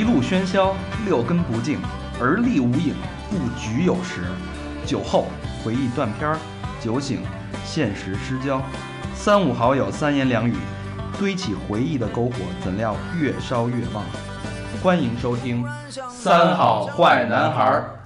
[0.00, 1.78] 一路喧嚣，六根不净，
[2.18, 2.94] 而立无影，
[3.28, 4.22] 不局有时。
[4.86, 5.26] 酒后
[5.62, 6.38] 回忆断片儿，
[6.82, 7.22] 酒醒
[7.66, 8.62] 现实失焦。
[9.14, 10.54] 三五好友三言两语，
[11.18, 14.02] 堆起回忆的篝火，怎料越烧越旺。
[14.82, 15.62] 欢迎收听
[16.10, 18.00] 《三好坏男孩儿》。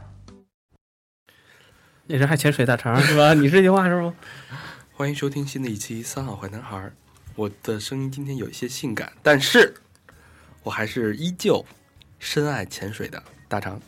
[2.08, 3.34] 那人还潜水大肠是吧？
[3.40, 4.12] 你是这句话是吗？
[4.94, 6.76] 欢迎收听新的一期《三好坏男孩》。
[7.36, 9.74] 我的声音今天有一些性感，但是
[10.64, 11.64] 我还是依旧
[12.24, 13.78] 深爱潜水的大肠。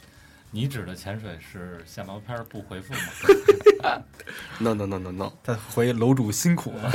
[0.50, 3.00] 你指的潜水是下毛片不回复吗？
[4.58, 6.90] No No No No No，他回楼主辛苦了。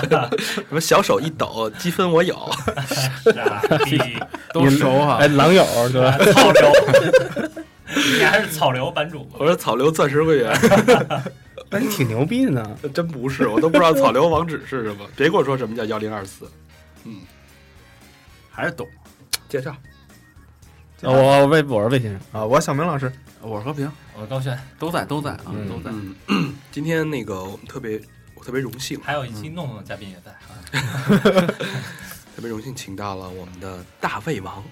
[0.40, 2.34] 什么小手一抖，积分我有。
[4.52, 6.16] 都熟啊，哎，狼友是吧？
[6.32, 6.72] 草流，
[8.18, 9.36] 你还是草流版主吗？
[9.40, 10.58] 我是草流钻石会员。
[11.68, 12.78] 那你挺牛逼的呢。
[12.94, 15.06] 真不是，我都不知道草流网址是什么。
[15.14, 16.50] 别跟我说什么叫幺零二四。
[17.04, 17.20] 嗯，
[18.50, 18.88] 还是懂。
[19.50, 19.76] 介绍。
[21.02, 25.90] 我魏，我是魏先生啊，我小明老师，我是和平，我是高轩，都在，都在啊，都在。
[26.70, 28.00] 今天那个我们特别，
[28.36, 30.62] 我特别荣幸，还有一期弄弄的嘉宾也在啊，
[32.36, 34.62] 特别荣幸请到了我们的大胃王。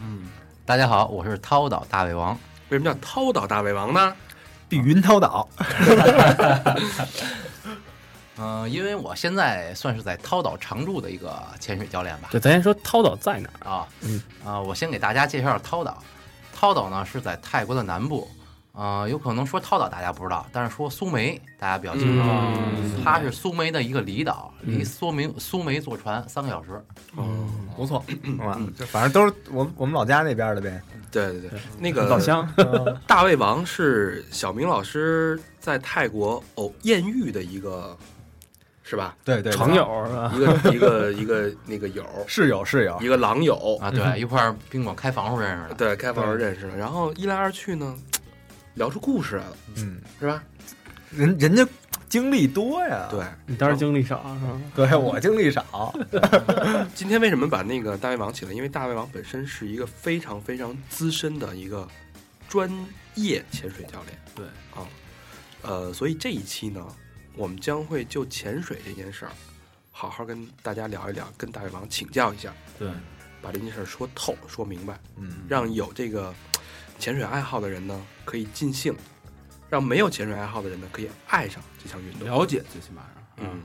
[0.00, 0.28] 嗯，
[0.64, 2.38] 大家好，我是涛岛大胃王。
[2.68, 4.14] 为什么叫涛岛大胃王呢？
[4.68, 5.48] 碧云涛岛。
[8.40, 12.28] 嗯，因为我现在算是在涛岛常驻的一个潜水教练吧。
[12.30, 13.86] 对，咱先说涛岛在哪儿啊？
[14.00, 16.02] 嗯啊，我先给大家介绍涛岛。
[16.54, 18.30] 涛岛呢是在泰国的南部，
[18.72, 23.02] 呃，有可能说涛岛大家不知道，但是说苏梅大家比较清楚。
[23.02, 26.82] 它是苏梅的一个离岛，离苏梅苏梅坐船三个小时。
[27.16, 28.04] 嗯，不错，
[28.76, 30.80] 就反正都是我我们老家那边的呗。
[31.10, 32.46] 对对对，那个老乡
[33.06, 37.96] 大胃王是小明老师在泰国偶艳遇的一个。
[38.90, 39.16] 是吧？
[39.24, 40.32] 对对，朋友是吧？
[40.34, 46.76] 一个一个一个那个友，室友室友，一个狼友啊，对，一块宾馆开房时候认识的，对，开房时候认识的。
[46.76, 47.96] 然后一来二去呢，
[48.74, 50.42] 聊出故事来了，嗯，是吧？
[51.10, 51.64] 人人家
[52.08, 54.60] 经历多呀，对你当然经历少是吧？
[54.74, 55.94] 对，我经历少。
[56.92, 58.52] 今天为什么把那个大胃王请来？
[58.52, 61.86] 因为大胃王本身是一个非常非常资深的一个
[62.48, 62.68] 专
[63.14, 64.44] 业潜水教练，对
[64.74, 64.82] 啊，
[65.62, 66.84] 呃，所以这一期呢。
[67.36, 69.32] 我们将会就潜水这件事儿，
[69.90, 72.52] 好好跟大家聊一聊，跟大胃王请教一下。
[72.78, 72.90] 对，
[73.40, 76.34] 把这件事儿说透、说明白，嗯，让有这个
[76.98, 78.94] 潜水爱好的人呢可以尽兴，
[79.68, 83.62] 让没有潜水爱好的人呢可以爱上这项运动，了解最起码上，嗯，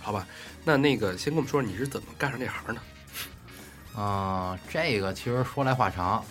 [0.00, 0.26] 好吧。
[0.64, 4.00] 那那个先跟我们说说你是怎么干上这行的？
[4.00, 6.24] 啊，这个其实说来话长。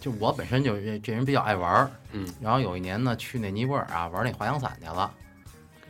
[0.00, 5.12] 就我本身就这这人比较爱玩儿，嗯，然后有一年呢去那尼泊尔啊玩那滑翔伞去了。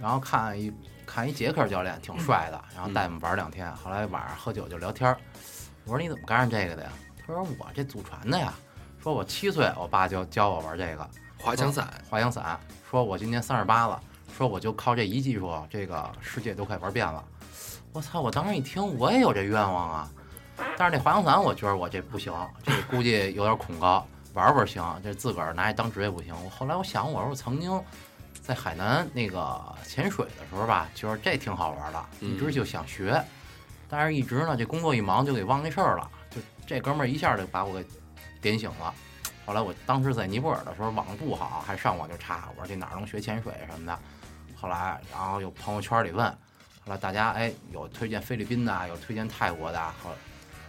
[0.01, 0.73] 然后看一
[1.05, 3.75] 看一捷克教练挺帅的，然后带我们玩两天。
[3.77, 5.17] 后来晚上喝酒就聊天
[5.85, 6.91] 我说你怎么干上这个的呀？
[7.27, 8.53] 他说我这祖传的呀。
[9.03, 11.09] 说我七岁，我爸就教我玩这个
[11.39, 11.89] 滑翔伞。
[12.11, 12.59] 滑翔伞。
[12.91, 14.01] 说我今年三十八了，
[14.37, 17.25] 说我就靠这一技术，这个世界都快玩遍了。
[17.93, 18.21] 我操！
[18.21, 20.11] 我当时一听，我也有这愿望啊。
[20.77, 22.33] 但是那滑翔伞，我觉得我这不行，
[22.63, 24.07] 这估计有点恐高。
[24.35, 26.35] 玩玩行，这自个儿拿当职业不行。
[26.45, 27.83] 我后来我想，我说我曾经。
[28.49, 33.23] 在海南那个潜水的时候吧，就是这挺好玩的，一直就想学，
[33.91, 36.11] 但是一直呢这工作一忙就给忘那事儿了。
[36.31, 37.85] 就这哥们儿一下就把我给
[38.41, 38.95] 点醒了。
[39.45, 43.99] 后来我当时在尼泊尔的时候网不好，还上网就查，我说这哪儿能学潜水什么的。
[44.57, 46.27] 后来然后有朋友圈里问，
[46.87, 50.09] 后来大家哎有推荐菲律宾的，有推荐泰国的，和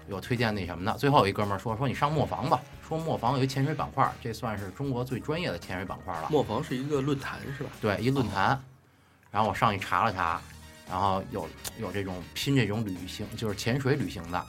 [0.10, 0.98] 有推荐那什么的。
[0.98, 2.60] 最后一哥们儿说说你上磨坊吧。
[2.88, 6.28] 说磨坊有一潜水板块，这算是中国最专业的潜水板块了。
[6.32, 7.70] 磨坊是一个论坛是吧？
[7.80, 8.60] 对，一论坛。
[9.30, 10.42] 然后我上去查了查，
[10.90, 11.48] 然后有
[11.80, 14.44] 有这种拼这种旅行，就是潜水旅行的。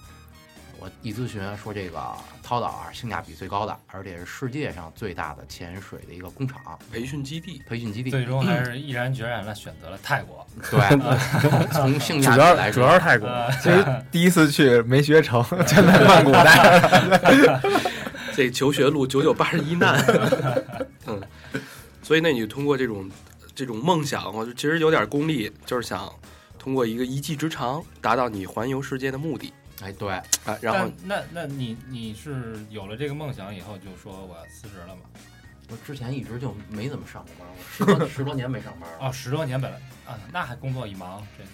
[0.80, 2.00] 我一咨询说，这个
[2.42, 6.58] 涛岛啊，性价比最高的，而且是世界上最大的潜水的一个工厂、
[6.91, 8.10] 培训基地、培训基地。
[8.10, 10.46] 最终还是毅然决然的选择了泰国。
[10.70, 10.80] 对，
[11.70, 13.28] 从性价比来说，主要是泰国。
[13.62, 17.60] 其实第一次去没学成，就在曼谷待。
[18.34, 20.02] 这求学路九九八十一难，
[21.06, 21.20] 嗯，
[22.02, 23.10] 所以那你通过这种
[23.55, 26.10] 这种梦想，我其实有点功利，就是想
[26.58, 29.52] 通过一个一技之长，达到你环游世界的目的。
[29.82, 35.03] 哎，对，啊，然后那那你你是有了这个梦想以后，就说我要辞职了吗？
[35.71, 39.09] 我之前一直就没怎么上过班，我十多 十多年没上班了。
[39.09, 41.44] 哦，十多年本来啊，那还工作一忙，这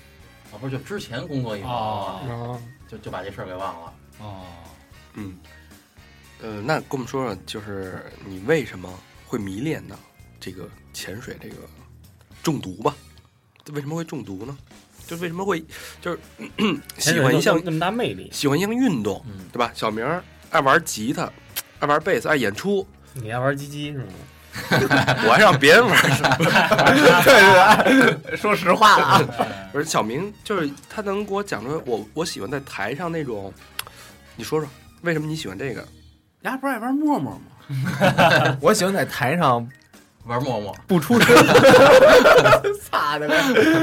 [0.56, 3.94] 啊不是就之前工作一忙，就就把这事儿给忘了。
[4.20, 4.44] 哦，
[5.14, 5.37] 嗯。
[6.43, 8.93] 呃，那跟我们说说，就是你为什么
[9.26, 9.99] 会迷恋呢？
[10.38, 11.56] 这个潜水这个
[12.43, 12.94] 中毒吧？
[13.73, 14.56] 为什么会中毒呢？
[15.06, 15.64] 就为什么会
[16.00, 16.18] 就是
[16.98, 19.70] 喜欢一项那么大魅力，喜欢一项运动，对吧？
[19.74, 20.04] 小明
[20.50, 21.30] 爱玩吉他，
[21.78, 24.04] 爱玩贝斯，爱演出，你爱玩鸡鸡是吗？
[25.26, 26.36] 我还让别人玩什么？
[27.24, 29.22] 对对， 说实话啊，
[29.70, 33.52] 不是小明，就是他能给我讲出我我喜欢在台上那种，
[34.34, 34.68] 你说说
[35.02, 35.86] 为什么你喜欢这个？
[36.42, 38.56] 丫不是爱玩陌陌吗？
[38.60, 39.68] 我喜欢在台上
[40.26, 41.37] 玩陌陌，不出声，
[42.90, 43.37] 擦的呗！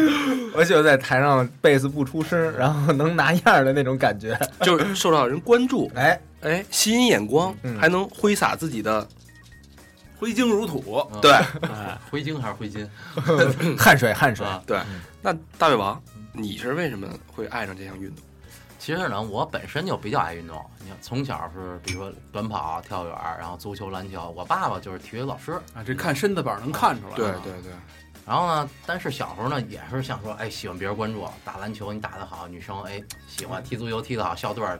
[0.55, 4.37] 我喜欢在台上贝斯不出声，然后能拿样的那种感觉。
[4.61, 9.07] 就是受到人关注，哎，哎，吸引眼光，嗯还能挥洒自己的
[10.17, 12.87] 挥金如土，对哎，灰晶还是挥金
[13.79, 14.61] 汗水汗水，啊？
[14.67, 14.77] 对。
[15.21, 16.01] 那大胃王，
[16.33, 18.17] 你是为什么会爱上这项运动？
[18.83, 20.61] 其实呢，我本身就比较爱运动。
[20.81, 24.29] 你看，从小是比如说短跑、跳远，然后足球、篮球。
[24.35, 27.15] 我爸爸就是体育老师，啊，这看身子板能看出来。
[27.15, 27.71] 对对对，
[28.27, 34.77] 然后呢，但是小时候呢，也是想说，哎，喜欢别人关注，打篮球你打得好，女生哎喜欢踢足球踢得好，校队儿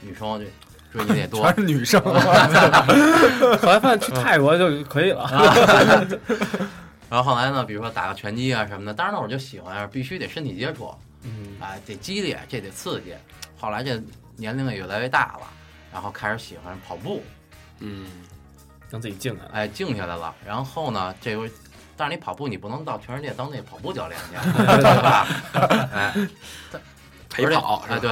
[0.00, 0.46] 女生就
[0.92, 1.56] 追你的也多全。
[1.56, 2.00] 是女生。
[2.06, 5.28] 后来发现去泰国就可以了。
[7.10, 10.94] 然后后来呢，比如说打个拳击啊什么的，当然那会儿就喜欢，必须得身体接触，
[11.24, 13.12] 嗯，哎，得激烈，这得刺激。
[13.60, 14.00] 后来这
[14.36, 15.46] 年龄也越来越大了，
[15.92, 17.22] 然后开始喜欢跑步，
[17.80, 18.06] 嗯，
[18.88, 19.50] 让自己静下来。
[19.52, 20.34] 哎，静下来了。
[20.46, 21.50] 然后呢，这回，
[21.96, 25.26] 但是你跑步你不能到全世界当那跑步教练去， 对吧？
[25.92, 26.14] 哎，
[27.28, 28.10] 陪跑哎，对，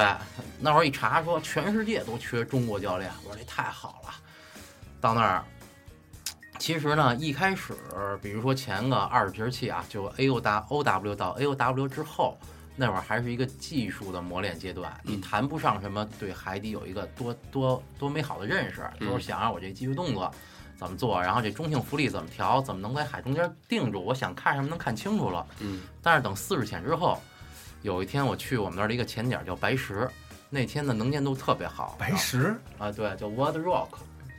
[0.61, 4.15] 那会儿一查说全世界都缺中国教练，我说这太好了。
[5.00, 5.45] 到那儿，
[6.59, 7.73] 其实呢，一开始
[8.21, 12.39] 比如说前个二十节气啊，就 A U 大 O W 到 A U W 之后，
[12.80, 20.32] 那会儿还是一个技术的磨练阶段，你谈不上什么对海底有一个多多多美好的认识，嗯就是想让我这技术动作。
[20.76, 21.20] 怎么做？
[21.20, 22.62] 然后这中性浮力怎么调？
[22.62, 24.00] 怎么能在海中间定住？
[24.00, 25.44] 我想看什么能看清楚了。
[25.58, 27.20] 嗯但是等四十潜之后，
[27.82, 30.08] 有一天我去我们那儿的一个潜点叫白石，
[30.48, 31.96] 那天的能见度特别好。
[31.98, 33.88] 白石，啊，对，叫 World Rock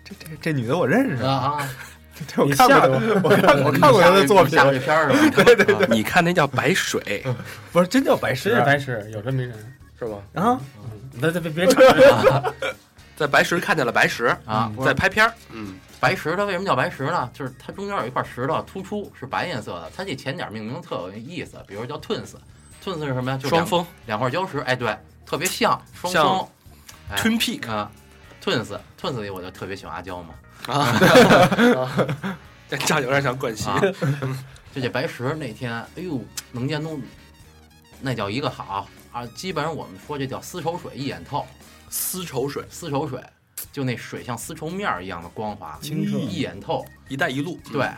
[0.05, 1.59] 这这这女的我认识啊，
[2.37, 5.43] 我看过，我看我看过他的作品下，片儿是吧？
[5.43, 7.23] 对对对，你看那叫白水
[7.71, 9.75] 不是真叫白石真是白石，有这么一人。
[9.97, 10.17] 是吧？
[10.33, 10.59] 啊？
[11.11, 12.53] 那别别别吵了，
[13.17, 17.29] 在白石看见了白石，啊，在拍片儿，嗯白石它为什么叫白石呢？
[17.33, 19.91] 就是它中间有一块石头突出，是白颜色的。
[19.93, 23.37] 它这前点命名特有意思，比如叫 Twins，Twins 是什么呀？
[23.37, 26.47] 就是双峰两块礁石，哎，对，特别像双峰。
[27.09, 27.91] 哎 Twin Peak 啊
[28.41, 30.29] ，Twins，Twins 里我就特别喜欢阿娇嘛。
[30.67, 30.99] 啊，
[32.69, 33.91] 这这样有点像冠希就，
[34.73, 36.21] 这这白石那天，哎呦，
[36.51, 36.99] 能见度
[38.01, 39.25] 那叫一个好啊！
[39.27, 41.45] 基本上我们说这叫丝绸水，一眼透。
[41.89, 43.19] 丝绸水，丝绸水，
[43.71, 46.85] 就那水像丝绸面儿一样的光滑，清澈一眼透。
[47.07, 47.89] 一带一路，对，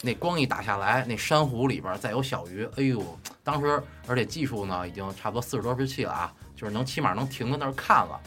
[0.00, 8.18] 那光一打下来，那珊瑚里边儿再有小鱼，哎呦，当时而且技术呢已经差不多四十多支气了啊，就是能起码能停在那儿看了。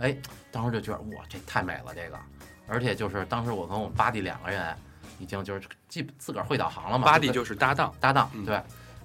[0.00, 0.14] 哎，
[0.52, 2.18] 当时就觉得哇，这太美了这个，
[2.68, 4.74] 而且就是当时我跟我巴蒂两个人
[5.18, 8.60] 已经就是既自个儿会导航了嘛，巴蒂就就是搭档，搭档，嗯对，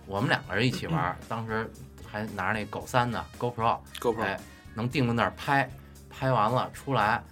[0.06, 1.70] 我们两个人一起玩儿， 当时
[2.12, 4.40] 还拿着那狗三的 GoPro，GoPro 哎，
[4.74, 5.70] 能定在那儿拍，
[6.10, 7.24] 拍完了出来，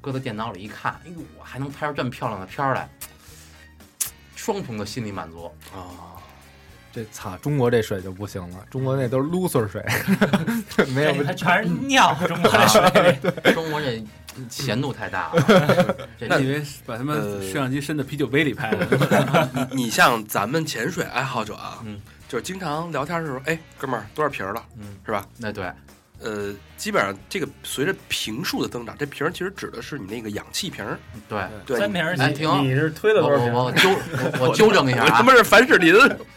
[0.00, 2.88] 搁到电脑里一看，哎呦，我还能拍出这么漂亮的片儿来，
[4.34, 5.46] 双重的心理满足。
[5.72, 6.16] 啊，
[6.92, 9.84] 这操，中国这水就不行了，中国那都是 loser 水，
[10.94, 13.52] 没有它全是尿，中国 的水。
[13.52, 14.02] 中国这
[14.50, 15.42] 咸度太大了，
[16.18, 19.68] 这那以为把他们呃摄像机伸到啤酒杯里拍的。
[19.72, 25.26] 你 你像咱们潜水爱好者啊，嗯就是经常聊天的时候，哎，哥们儿多少瓶儿了，嗯是吧？
[25.38, 25.70] 那对
[26.20, 30.98] 呃，基本上这个随着瓶数的增长，这瓶儿其实指的是你那个氧气瓶儿，
[31.28, 33.52] 对，对，三瓶儿起，哎停你是推的我多少瓶？
[33.54, 33.88] 我我纠
[34.40, 35.94] 我我纠正一下啊我他妈，是凡士林，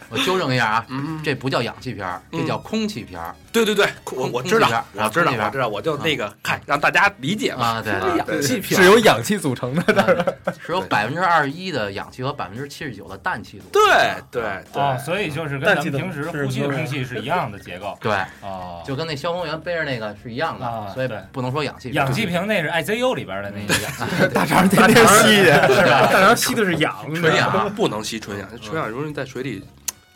[0.08, 8.18] 我纠正一下啊，嗯，这不叫氧气瓶儿，这叫空气瓶儿对对对，我我知道我知道，我知道，我就那个，嗨，让大家理解嘛，啊，对对对。
[8.18, 10.36] 氧气瓶是由氧气组成的。
[10.64, 13.72] 是由百分之二十一的氧气和百分之七十九的氮气组成。
[13.72, 17.98] 对对对，哦，所以就是跟咱们平时呼吸的空气是一样的结构。
[18.00, 21.94] 对，哦，就跟那消防员背着那个是一样的，所以不能说氧气瓶。
[21.94, 26.06] 氧气瓶那是 ICU 里边的那个氧气，大肠天天吸去，是吧？
[26.12, 29.64] 大肠吸的是氧，纯氧不能吸纯氧，纯氧容易在水里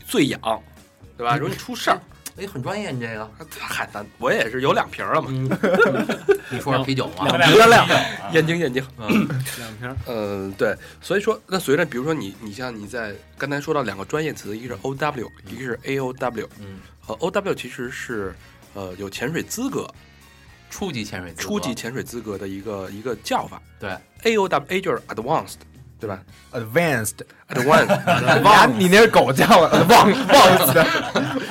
[0.06, 0.40] 醉氧，
[1.16, 1.36] 对吧？
[1.36, 1.98] 容易出事儿。
[2.38, 3.26] 哎，很专业，你这个。
[3.58, 5.48] 嗨，咱我也是有两瓶了嘛，嗯，
[6.52, 7.34] 你说说啤酒吗？
[7.34, 7.88] 两个量，
[8.34, 8.86] 验精验精。
[8.98, 16.46] 嗯，两瓶嗯，对，所以说，那随着比如说你，你像你在刚才说到两个专业词，一个是 O W，一个是 A O W。
[16.60, 18.34] 嗯，呃，O W 其实是
[18.76, 19.88] 呃有潜水资格、
[20.70, 23.60] 初级潜水资格初级潜水资格的一个一个叫法。
[23.80, 23.90] 对
[24.24, 25.56] ，A O W A 就是 Advanced，
[25.98, 26.20] 对吧
[26.52, 30.86] advanced，？Advanced，呀，你那是狗叫了，忘忘死的，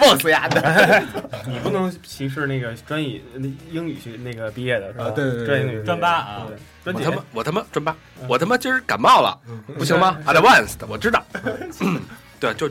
[0.02, 1.04] 忘死丫的。
[1.48, 5.06] 你不能歧视那个专业那英语学那个毕业的是吧？
[5.06, 6.48] 啊对对对专业英语专八啊
[6.84, 7.96] 对专他妈我他妈专八，
[8.28, 9.40] 我他妈今儿感冒了，
[9.78, 10.18] 不行吗？
[10.26, 11.24] Advanced，我知道。
[12.40, 12.70] 对，就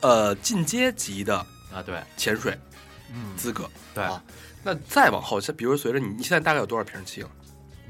[0.00, 1.36] 呃进阶级的
[1.72, 2.73] 啊，对潜水嗯，
[3.36, 3.68] 资格。
[3.94, 4.22] 对，啊
[4.62, 7.30] 那再往后，像比如随着你，你现在大概有多少瓶气了？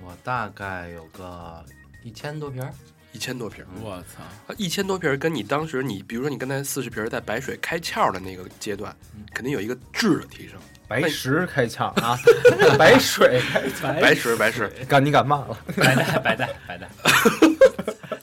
[0.02, 1.64] 我大概有个
[2.02, 2.73] 一千多瓶儿，
[3.12, 3.64] 一千多瓶。
[3.81, 10.59] 我操，啊一千多瓶儿跟你当时你，比如说你刚才四十瓶儿在白水开窍的那个阶段嗯，肯定有一个质的提升。
[10.87, 12.19] 白石开窍啊，
[12.76, 13.40] 白水
[13.81, 16.90] 开，白石白石，感你感冒了，白带白带白带，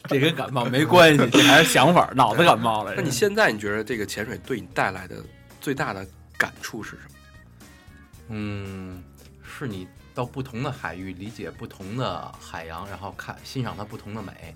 [0.07, 2.93] 这跟感冒没关系，这还是想法，脑子感冒了。
[2.97, 5.15] 那你现在你觉得这个潜水对你带来的
[5.59, 6.05] 最大的
[6.41, 7.11] 感触是什么？
[8.29, 9.03] 嗯，
[9.43, 14.55] 是你到不同的海域理解不同的海洋，然后看欣赏它不同的美。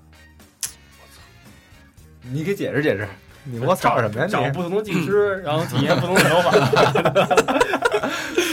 [2.23, 3.07] 你给解释解释，
[3.43, 4.25] 你我操什么呀？
[4.27, 6.51] 找不同的技师，然后体验不同的手法，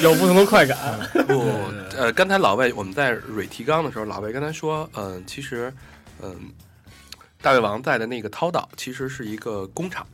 [0.02, 0.76] 有不同的快感。
[1.26, 1.40] 不，
[1.96, 5.72] 呃，刚才老魏我们在蕊提纲的时候，老魏刚才说，嗯、其实，
[6.20, 6.52] 嗯、
[7.40, 10.06] 大胃王在的那个涛岛其实是一个工厂，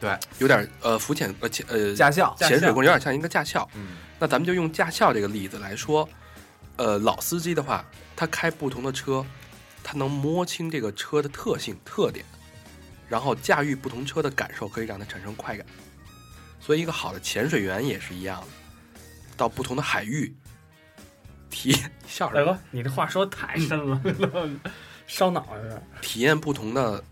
[0.00, 3.68] 对，有点呃浮潜呃潜呃驾校，潜水工有点像一个驾校。
[3.74, 6.08] 嗯，那咱们就用驾校这个例子来说，
[6.76, 9.24] 呃，老司机的话，他开不同的车，
[9.82, 12.24] 他能摸清这个车的特性特点，
[13.08, 15.66] 然后驾驭不同车的感受，可以让他产生快感。
[16.60, 18.46] 所以，一个好的潜水员也是一样的，
[19.36, 20.34] 到不同的海域，
[21.50, 22.44] 体验笑什么？
[22.44, 24.00] 大哥，你这话说的太深了，
[25.06, 25.82] 烧脑了。
[26.02, 27.02] 体验不同的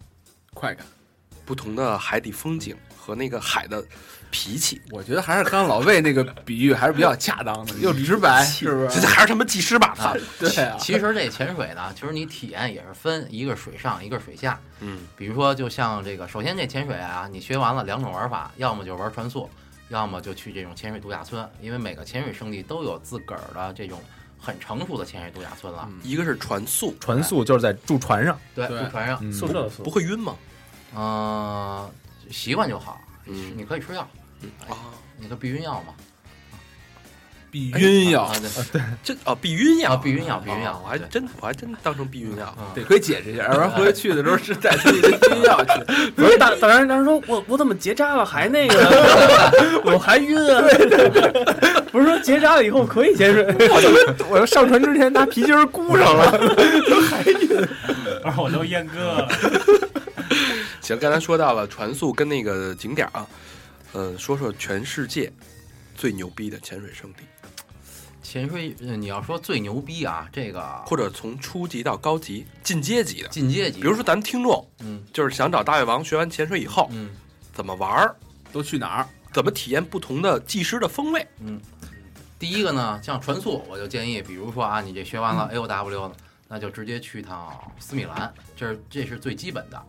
[0.52, 0.84] 快感，
[1.44, 3.84] 不同的海底风景和那个海的
[4.30, 4.80] 脾气。
[4.90, 9.00] 我觉得还是刚刚老魏那个比喻还是比较恰当的，又直白，是不是？
[9.00, 9.94] 这还是他妈技师吧？
[9.96, 10.14] 操！
[10.38, 14.58] 对啊，其实这潜水呢，其实你体验也是分一个水上，一个水下。
[14.80, 19.48] 嗯，比如说，就像这个，首先这潜水啊，你学完了两种玩法，要么就玩船速，
[19.88, 24.00] 要么就去这种潜水度假村，因为每个潜水圣地都有自个儿的这种
[24.38, 25.88] 很成熟的潜水度假村了。
[26.02, 30.34] 一个是船速，船速就是在住船上，对，对住船上，嗯宿舍的宿不会晕吗？
[30.96, 31.90] 嗯、
[32.30, 33.00] 习惯就好。
[33.26, 34.00] 嗯你可以吃药，
[34.68, 34.76] 啊，
[35.18, 35.94] 你个避孕药嘛。
[37.50, 38.34] 避孕药啊，
[38.72, 42.52] 对，这哦，避孕药，啊避孕药避孕药哦我还真我还真当成避孕药。
[42.58, 46.10] 嗯得可以解释一下，要不然回去的时候是带避孕药去。
[46.16, 48.74] 不是大大人，大人说我我怎么结扎了还那个，
[49.86, 50.62] 我还晕啊？
[51.92, 53.44] 不是说结扎了以后可以潜水？
[54.28, 59.28] 我要上船之前拿皮筋箍上了，不是我都阉割了。
[60.84, 63.26] 行，刚才说到了船速跟那个景点啊，
[63.94, 65.32] 呃，说说全世界
[65.96, 67.22] 最牛逼的潜水圣地，
[68.22, 73.28] 潜水，呃你要说最牛逼啊，这个或者从初级到高级、进阶级的。
[73.28, 77.10] 进阶级，比如说，咱们听众嗯就是想找大胃王学完潜水以后嗯
[77.54, 78.14] 怎么玩儿，
[78.52, 79.08] 都去哪儿？
[79.32, 81.26] 怎么体验不同的技师的风味。
[81.40, 81.58] 嗯，
[82.38, 86.12] 第一个呢，像船速，我就建议，比如说啊，你这学完了 A O W 了，
[86.46, 89.82] 那就直接去趟斯米兰，这是这是最基本的。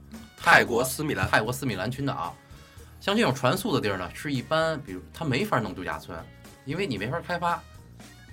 [0.46, 2.36] 泰国斯米兰，泰国斯米兰群岛，
[3.02, 6.16] 像这种船宿的地儿呢，是一般，比如它没法弄度假村，
[6.66, 7.60] 因为你没法开发，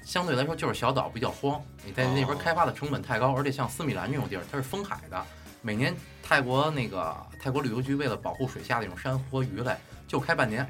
[0.05, 5.25] 相对来说就是小岛比较荒，你在那边哦开发的成本太高，而且像斯米兰这种地儿，它是封海的，
[5.63, 9.75] 每年泰国那个泰国旅游局为了保护水下的这种珊瑚和鱼类，
[10.07, 10.69] 就开半年，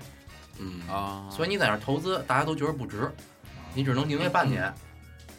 [0.61, 0.81] 嗯。
[0.89, 3.11] 啊，所以你在那儿投资，大家都觉得不值，
[3.75, 4.73] 你只能营业半年，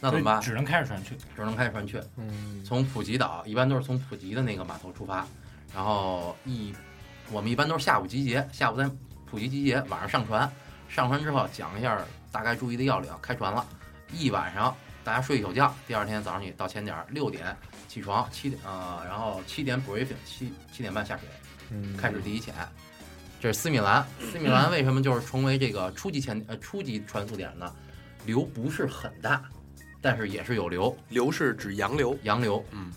[0.00, 0.38] 那怎么办？
[0.38, 1.16] 只能开着船去。
[1.34, 1.98] 只能开着船去。
[2.18, 5.26] 嗯，从普吉岛一般都是从普吉的那个码头出发，
[5.74, 6.72] 然后一
[7.32, 8.88] 我们一般都是下午集结，下午在
[9.26, 10.50] 普及集结，晚上上船，
[10.88, 11.98] 上船之后讲一下
[12.30, 13.66] 大概注意的要领，开船了，
[14.12, 17.56] 一晚上大家睡一宿觉，第二天早上你到前点儿六点
[17.88, 21.28] 起床，七点呃，然后七点 briefing，七七点半下水，
[21.70, 22.54] 嗯开始第一潜。
[23.40, 27.70] 这是斯米兰， 斯米兰为什么就是成为这个初级潜呃初级船速点呢？
[28.24, 29.42] 流不是很大，
[30.00, 32.64] 但是也是有流，流是指洋流，洋流。
[32.70, 32.90] 嗯，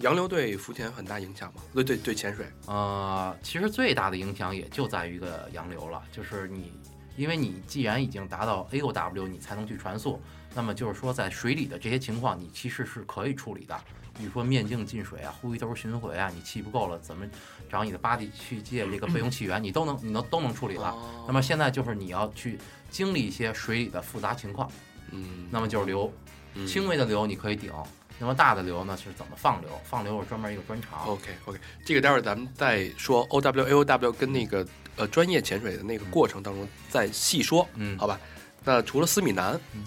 [0.00, 1.60] 洋流对浮潜有很大影响吗？
[1.74, 2.46] 对对对，潜水。
[2.66, 6.72] 呃，其实最大的影响也就在于一个洋流了，就是你，
[7.16, 10.18] 因为你既然已经达到 A O W，你才能去传速，
[10.54, 13.78] 那么就是说在水里的这些情况，你其实是可以处理的。
[14.18, 17.26] 比如说面镜进水啊、呼吸兜巡回啊，你气不够了，怎么
[17.70, 20.90] 找你的巴蒂去借这个备用气源，你都能，你能都能处理了。
[20.90, 22.58] 哦那么现在就是你要去
[22.90, 24.70] 经历一些水里的复杂情况，
[25.10, 26.12] 嗯，那么就是流，
[26.54, 27.70] 嗯轻微的流你可以顶，
[28.20, 29.70] 那么大的流呢是怎么放流？
[29.82, 31.06] 放流有专门一个专长。
[31.06, 34.64] OK OK，这个待会儿咱们再说 O W A O W 跟那个
[34.96, 38.20] 呃专业潜水的那个过程当中再细说，嗯，好吧？
[38.62, 39.84] 那除了斯米南嗯，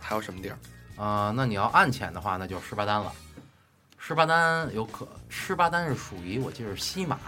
[0.00, 0.58] 还有什么地儿？
[0.96, 3.12] 啊、那你要暗潜的话，那就是十八丹了。
[3.98, 7.18] 十八丹有可，十八丹是属于我记得是西马，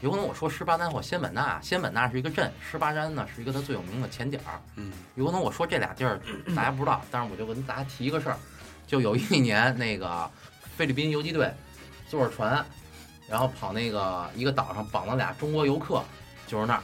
[0.00, 4.60] 有可能我说十八丹或仙本那，仙本那是一个镇，十八丹呢是一个它最有名的潜点儿。
[4.76, 6.20] 嗯有可能我说这俩地儿
[6.56, 8.36] 大家不知道，但是我就跟大家提一个事儿，
[8.86, 10.30] 就有一年那个
[10.76, 11.52] 菲律宾游击队
[12.08, 12.64] 坐着船，
[13.28, 16.02] 然后跑那个一个岛上绑了俩中国游客，
[16.46, 16.82] 就是那儿，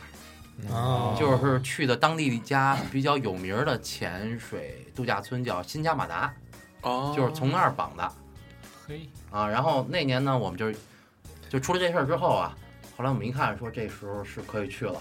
[0.71, 1.17] 哦。
[1.19, 6.33] 就是去的当地一家比较有名儿的潜水度假村，叫新加马达，
[6.83, 7.13] 哦。
[7.17, 8.13] 就是从那儿绑的。
[8.87, 9.49] 嘿，啊。
[9.49, 10.73] 然后那年呢，我们就
[11.49, 12.57] 就出了这事儿之后啊，
[12.97, 15.01] 后来我们一看说这时候是可以去了。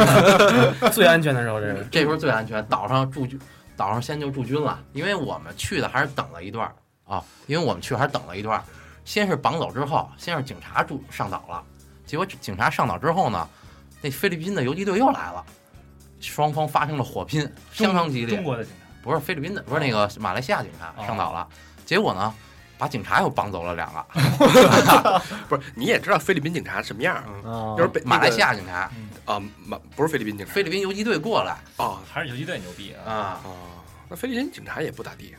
[0.92, 1.86] 最安全的时候，这是。
[1.90, 3.38] 这时候最安全，岛上驻军，
[3.76, 8.64] 岛上先就驻军了，因为我们去的还是等了一段儿啊，因为我们去还是等了一段儿，
[9.04, 11.62] 先是绑走之后，先是警察驻上岛了，
[12.04, 13.48] 结果警察上岛之后呢，
[14.00, 15.44] 那菲律宾的游击队又来了，
[16.20, 18.86] 双方发生了火拼，相当激烈中，国的警察。
[19.02, 21.46] 不是菲律宾的，不是那个马来西亚警察哦上岛了，
[21.84, 22.34] 结果呢，
[22.76, 24.04] 把警察又绑走了两个
[25.48, 27.22] 不是你也知道菲律宾警察什么样
[27.76, 28.90] 就是北马来西亚警察，
[29.26, 30.52] 啊，马不是菲律宾警察。
[30.52, 31.58] 菲律宾游击队过来。
[31.76, 31.98] 哦。
[32.10, 33.12] 还是游击队牛逼啊！
[33.12, 33.54] 啊，哦，
[34.08, 35.34] 那菲律宾警察也不咋地，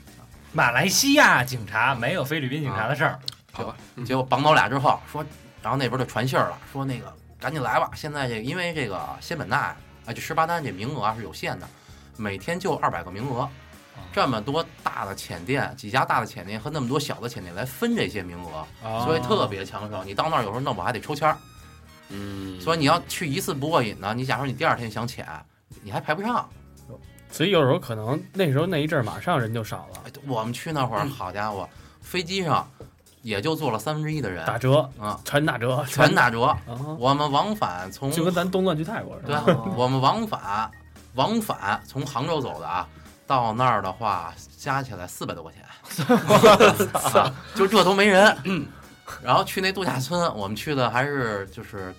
[0.51, 3.19] 马来西亚警察没有菲律宾警察的事儿，
[3.51, 3.75] 好吧？
[3.95, 5.25] 嗯结果绑走俩之后说，
[5.61, 9.57] 然后那边就传信儿了，说那个赶紧来吧，现在这个因为这个仙本那
[10.05, 11.67] 啊，就十八单这名额啊是有限的，
[12.17, 13.49] 每天就二百个名额，
[14.13, 19.03] 这么多大的潜店，几家大的潜店和那么多小的潜店来分这些名额，哦。
[19.05, 20.03] 所以特别抢手。
[20.03, 21.37] 你到那儿有时候弄不好还得抽签儿，
[22.09, 25.27] 嗯，所以你要去一次不过瘾呢，你假如说你第二天想潜，
[25.83, 26.47] 你还排不上。
[27.29, 31.67] 所以有时候可能那时候那一阵儿马上人就少了，哎我们去那会儿，好家伙，
[32.01, 32.65] 飞机上
[33.21, 34.45] 也就坐了三分之一的人。
[34.45, 36.43] 打折，啊，全打折，全打折。
[36.43, 36.57] 啊，
[36.97, 39.41] 我们往返从就跟咱东段去泰国似对的。
[39.41, 40.71] 啊，我们往返
[41.15, 42.87] 往返从杭州走的啊，
[43.27, 46.15] 到那儿的话加起来四百多块钱，
[46.93, 48.37] 啊 就这都没人。
[49.23, 51.93] 然后去那度假村，我们去的还是就是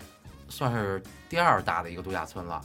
[0.49, 2.61] 算是第二大的一个度假村了。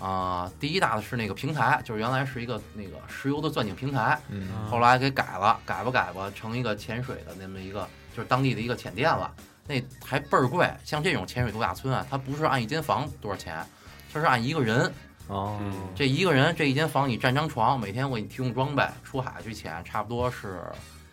[0.00, 9.34] 啊、第一大的是那个平台，就是原来是一个那个石油的钻井平台，嗯后来给改了，改吧改吧，成一个潜水的那么一个，就是当地的一个潜店了。
[9.66, 13.66] 那还倍儿贵，像这种潜水度假村啊，它不是按一间房多少钱，
[14.12, 14.92] 它是按一个人。
[15.26, 15.60] 哦，
[15.94, 20.62] 这一个人这一间房，你占张床，每天我给你提供装备，出海去潜，差不多是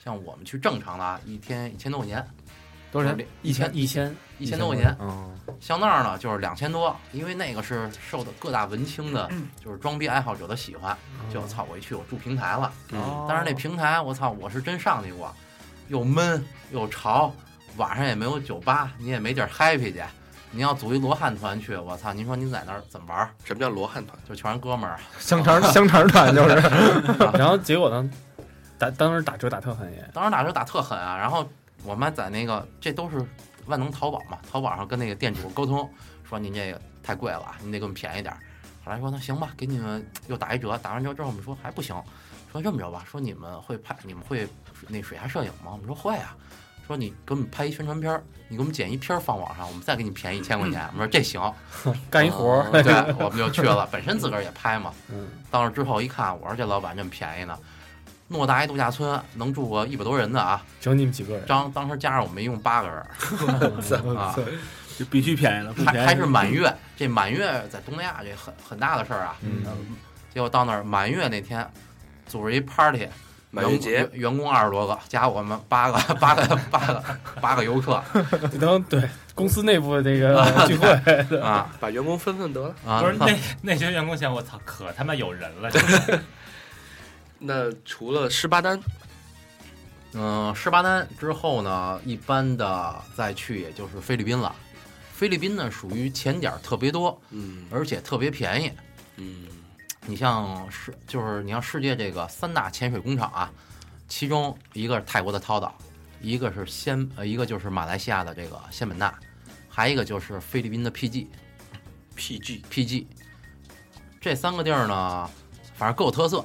[0.01, 2.25] 像我们去正常的啊，一天一千多块钱，
[2.95, 3.27] 多少钱？
[3.41, 4.95] 一千一千一千多块钱。
[5.01, 9.29] 嗯，像那儿呢，就是两千多，因为那个是受的各大文青的，
[9.63, 10.95] 就是装逼爱好者的喜欢。
[11.29, 15.33] 就操，我一去我住平台了，嗯但是那平台我操，我是真上去过，
[15.89, 17.33] 又闷又潮，
[17.75, 20.01] 晚上也没有酒吧，你也没地儿 happy 去。
[20.51, 22.13] 你要组一罗汉团去，我操！
[22.13, 23.29] 您说您在那儿怎么玩儿？
[23.43, 24.17] 什么叫罗汉团？
[24.25, 26.55] 就全是哥们儿， 香肠香肠团就是，
[27.37, 28.09] 然后结果呢，
[28.77, 31.17] 打当时打折打特狠也，当时打折打特狠啊！
[31.17, 31.45] 然后
[31.83, 33.23] 我们在那个，这都是
[33.65, 35.89] 万能淘宝嘛，淘宝上跟那个店主沟通，
[36.27, 38.39] 说您这个太贵了，您得给我们便宜点儿。
[38.83, 41.95] 后来说那行吧，给你们又打一折，打完折之后我们说还不行，
[42.51, 44.47] 说这么着吧，说你们会拍，你们会
[44.87, 45.71] 那水下摄影吗？
[45.71, 46.35] 我们说会啊。
[46.87, 50.87] 说你给我们拍一宣传片儿，你给我们剪一片儿放网上，我们再给你便宜一千块钱。
[50.93, 51.41] 我们说这行，
[52.11, 53.89] 干一活儿，对， 我们就去了。
[53.91, 57.57] 本身自个儿也拍嘛，嗯，到那之后一看，我说这老板这么便宜呢，
[58.29, 62.97] 偌大一度假村能住个一百多人的啊，只有你们几个人，当当时加上我们一共八个人
[64.17, 64.35] 啊，
[64.97, 66.73] 就必须便宜了，还还是满月。
[66.97, 69.35] 这满月在东南亚这很很大的事儿啊。
[69.41, 69.63] 嗯
[70.33, 71.65] 结果到那儿满月那天，
[72.27, 73.07] 组织一 party，
[73.51, 77.03] 满月节员员工二十多个，加我们八个八个八个
[77.39, 78.03] 八个游客
[78.59, 79.01] 能对
[79.33, 80.89] 公司内部的这个聚会，
[81.39, 82.75] 啊把员工分分得了。
[82.85, 82.99] 啊！
[83.01, 85.69] 不是 那那些员工想，我操，可他妈有人了，
[87.45, 88.79] 那除了十八单，
[90.13, 94.55] 嗯，十八单之后呢，一般的再去也就是菲律宾了。
[95.13, 98.71] 菲律宾呢属于潜点儿特别多，嗯而且特别便宜。
[99.17, 99.47] 嗯
[100.07, 103.51] 你像世就是你像世界这个三大潜水工厂啊，
[104.07, 105.73] 其中一个是泰国的涛岛，
[106.21, 109.13] 一个是仙呃一个就是马来西亚的这个仙本那，
[109.69, 113.05] 还一个就是菲律宾的 PG，PG PG。
[114.19, 115.29] 这三个地儿呢，
[115.75, 116.43] 反正各有特色。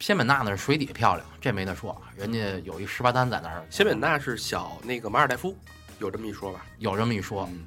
[0.00, 5.56] 仙本那那是水底漂亮，这没得说，人家有一十八单在那儿，仙本那是小那个马尔代夫，
[5.98, 6.66] 有这么一说吧？
[6.78, 7.48] 有这么一说。
[7.50, 7.66] 嗯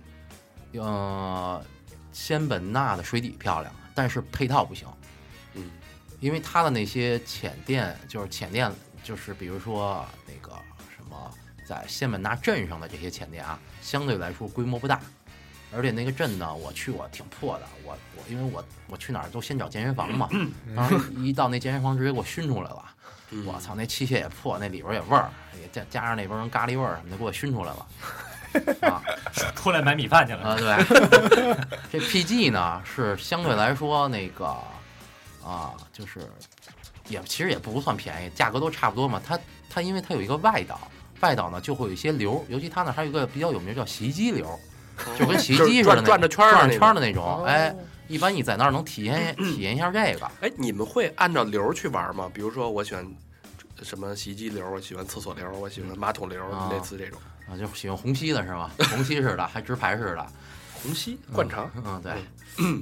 [0.74, 1.66] 呃，
[2.12, 4.88] 仙本那的水底漂亮，但是配套不行。
[5.56, 5.72] 嗯
[6.20, 10.54] 因为它的那些浅店，就是浅店，就是比如说那个
[10.96, 11.32] 什么，
[11.66, 15.02] 在仙本那镇上的这些浅店啊，相对来说规模不大，
[15.76, 17.66] 而且那个镇呢，我去过挺破的。
[17.84, 20.30] 我我因为我我去哪儿都先找健身房嘛，
[20.76, 22.86] 当时一到那健身房直接给我熏出来了。
[23.32, 25.30] 嗯我操，那器械也破，那里边也味儿，
[25.62, 27.88] 也加加上那边人咖喱味儿什么的，给我熏出来了。
[28.90, 29.04] 啊
[29.56, 30.42] 出来买米饭去了。
[30.42, 31.56] 啊，对，
[31.92, 34.46] 这 PG 呢是相对来说那个
[35.46, 36.28] 啊，就是
[37.08, 39.22] 也其实也不算便宜，价格都差不多嘛。
[39.24, 40.80] 它它因为它有一个外岛，
[41.20, 44.60] 外岛呢就会有一些流，尤其它那还有一个比较有名叫洗衣机流，
[45.18, 47.24] 就跟洗衣机似的转转着圈儿转着圈儿的那种。
[47.24, 47.76] 哦哎，
[48.08, 50.32] 一般你在那儿能体验 体验一下这个。
[50.42, 52.30] 哎，你们会按照流儿去玩吗？
[52.34, 53.06] 比如说，我喜欢
[53.82, 56.40] 什么洗衣机流儿，我喜欢厕所流儿，我喜欢马桶流
[56.72, 57.20] 类似这种。
[57.50, 58.70] 啊，就喜欢虹吸的是吗？
[58.92, 60.26] 虹吸式的，还直排式的。
[60.82, 62.14] 虹吸灌肠，嗯，对，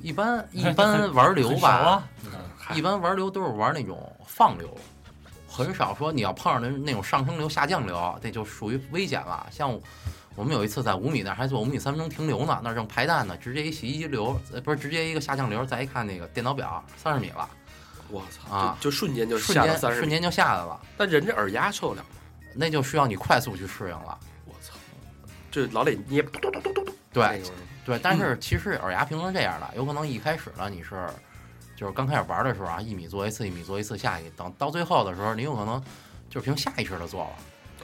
[0.03, 2.03] 一般 一般玩流吧，啊，
[2.75, 4.77] 一般玩流都是玩那种放流，
[5.47, 9.47] 很少说你要碰上那那种上升流、下降流，这就属于危险了。
[9.49, 9.71] 像
[10.37, 17.49] 我们有一次在五米那儿还做五米三分钟停留呢，那儿正排弹呢，直接一洗衣机流，呃，不是直接一个下降流，再一看那个电脑表三十米了，
[18.09, 20.01] 我操，啊就就瞬间就瞬下了三十米。
[20.01, 22.09] 间瞬间就下来了，但人这耳压受得了吗？
[22.53, 24.17] 那就需要你快速去适应了。
[24.45, 24.75] 我操，
[25.49, 27.51] 这老得捏，嘟嘟嘟嘟嘟对种
[27.83, 31.07] 对，但是其实耳压平衡是这样的，有可能一开始呢你是。
[31.75, 35.79] 就是刚开始玩的时候啊，一米做一次，一米做一次下去，等到最后的时候，你有可能
[36.27, 37.29] 就凭下意识的做了。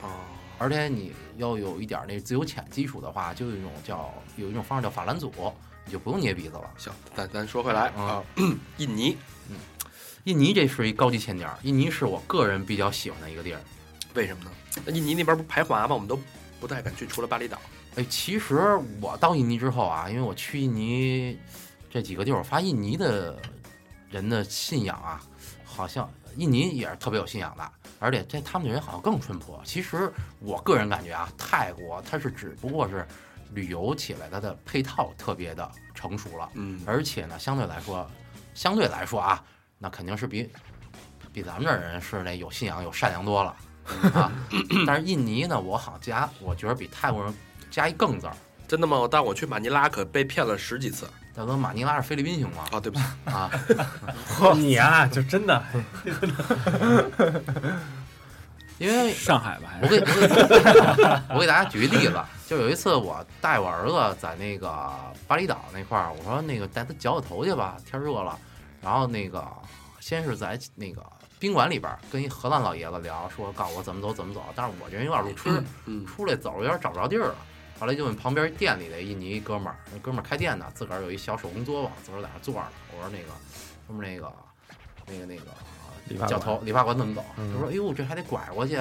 [0.02, 0.10] 哦，
[0.58, 5.32] 而且你要有一点儿那自由潜基础的话，就有一种叫有一种方式叫法兰组，
[5.84, 6.70] 你就不用捏鼻子了。
[6.76, 8.24] 行，咱咱说回来嗯啊，
[8.78, 9.16] 印尼
[9.50, 9.56] 嗯
[10.24, 13.60] 印尼这是一高级潜点儿，印尼是我个人比较喜欢的一个地儿。
[14.14, 14.50] 为什么呢？
[14.86, 15.94] 那印尼那边不排华吗？
[15.94, 16.18] 我们都
[16.60, 17.60] 不太敢去，除了巴厘岛。
[17.96, 21.38] 哎，其实我到印尼之后啊，因为我去印尼
[21.90, 23.36] 这几个地儿，我发现印尼的
[24.10, 25.22] 人的信仰啊，
[25.64, 27.70] 好像印尼也是特别有信仰的，
[28.04, 29.58] 而且这他们的人好像更淳朴。
[29.64, 33.06] 其实我个人感觉啊，泰国它是只不过是
[33.54, 36.50] 旅游起来它的配套特别的成熟了。
[36.52, 38.06] 嗯，而且呢，相对来说，
[38.52, 39.42] 相对来说啊，
[39.78, 40.50] 那肯定是比
[41.32, 43.56] 比咱们这儿人是那有信仰、有善良多了
[44.12, 44.30] 啊。
[44.86, 47.34] 但是印尼呢，我好像加，我觉得比泰国人
[47.70, 48.36] 加一更字儿。
[48.68, 49.08] 真的吗？
[49.10, 51.08] 但我去马尼拉可被骗了十几次。
[51.34, 52.64] 大哥，马尼拉是菲律宾行吗？
[52.70, 53.50] 啊，对不起，啊，
[54.56, 55.62] 你啊，就真的
[58.78, 60.12] 因为上海吧，我给我给
[61.34, 64.90] 我给大家举个例子，就有一次我带我儿子在那个
[65.26, 68.36] 巴厘岛那块儿，我说那个带他绞绞头去吧，天热了。
[68.82, 69.46] 然后那个
[70.00, 71.02] 先是在那个
[71.38, 77.34] 宾馆里边儿跟一荷兰老爷子聊，说告诉我怎么走怎么走，但是我这人有点路痴，嗯，出来走有点找不着地儿了。
[77.78, 82.70] 后来就问旁边店里的印尼哥们儿，那哥们儿开店呢，自个儿有一小手工作坊，自个儿在那坐着呢。
[82.96, 83.32] 我说那个，
[83.88, 84.32] 哥们儿那个，
[85.06, 85.44] 那个那个
[86.08, 87.24] 理发馆绞头理发馆怎么走？
[87.36, 88.78] 嗯他说：“哎呦，这还得拐过去，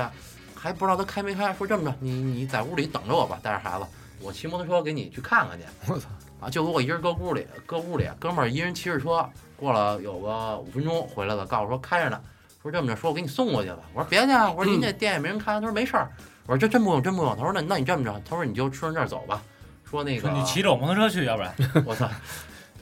[0.55, 1.53] 还不知道他开没开。
[1.53, 3.85] 说这么着，你你在屋里等着我吧，带着孩子，
[4.19, 6.07] 我骑摩托车给你去看看去。”我操！
[6.39, 12.21] 啊，就给我一人搁屋里，搁屋里，哥们儿一人骑着车，过了有个五分钟回来了，告诉我说开着呢。
[12.61, 13.79] 说这么着，说我给你送过去吧。
[13.93, 15.53] 我说别去啊，我说您这店也没人开。
[15.53, 16.11] 他说没事儿。
[16.45, 17.35] 我说这真不用，真不用。
[17.35, 19.41] 他说那那你这么着，他说你就顺着这儿走吧。
[19.89, 22.09] 说那个说你骑着我摩托车去，要不然 我操，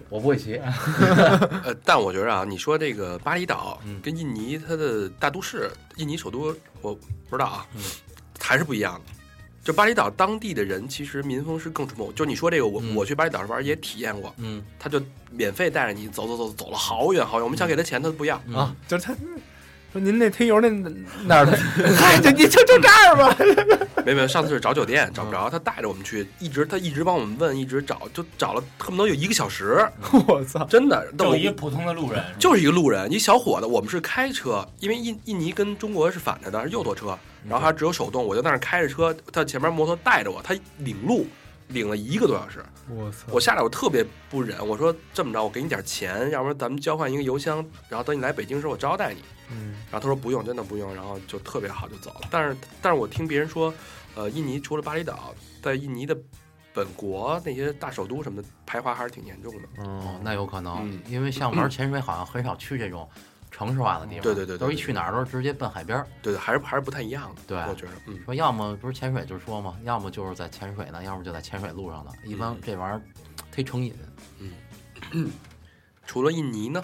[0.09, 0.55] 我不会骑。
[1.63, 6.93] 呃，但我觉得啊，你说这个巴厘岛嗯跟印尼它的大都市，印尼首都我
[7.29, 7.81] 不知道啊嗯，
[8.39, 9.13] 还是不一样的。
[9.63, 12.11] 就巴厘岛当地的人，其实民风是更淳朴。
[12.13, 17.43] 就你说这个，我嗯我去巴厘岛玩也体验过，嗯他就免费带着你走走走，走了好远好远。
[17.43, 18.41] 我们想给他钱，他都不要。
[18.47, 19.13] 嗯啊，就是他
[19.91, 20.69] 说您那推油那
[21.25, 21.57] 哪儿的？
[21.97, 23.35] 嗨，就你就就这儿吧。
[24.05, 29.85] 没有没有，上次是找酒店找不嗯着，他带着我们去，一直他一直帮我们问，一直找，就找了恨不得有一个小时，
[30.27, 30.63] 我操！
[30.65, 31.05] 真的。
[31.17, 33.67] 就一个普通的路人，就是一个路人，一小伙子。
[33.67, 41.27] 我们是开车，因为印印尼跟中国是反着的，是右舵车，然后他只有手动，我就在那儿开着车，他前面摩托带着我，他领路
[41.67, 42.63] 领了一个多小时。
[42.89, 43.17] 我操！
[43.29, 49.21] 我下来我特别不忍，我说这么着，我给你点钱，要不然咱们交换一个邮箱，然后等你来北京时候我招待你。
[49.51, 52.21] 嗯，然后他说不用，真的不用，然后就特别好就走了。
[52.31, 53.73] 但是但是我听别人说，
[54.15, 56.17] 呃，印尼除了巴厘岛，在印尼的
[56.73, 59.83] 本国那些大首都什么的排华还是挺严重的。
[59.83, 63.07] 哦，那有可能嗯，因为像玩潜水，好像很少去这种
[63.51, 64.21] 城市化的地方。
[64.21, 66.07] 对对对对都一去哪儿都是直接奔海边儿。
[66.21, 67.41] 对对，还是还是不太一样的。
[67.47, 72.11] 对我觉得，嗯，说要么不是潜水就是说嘛，要么就是在潜水呢，要么就在潜水路上呢。
[72.23, 73.01] 一般这玩意儿
[73.53, 73.93] 忒成瘾。
[75.11, 75.29] 嗯
[76.05, 76.83] 除了印尼呢，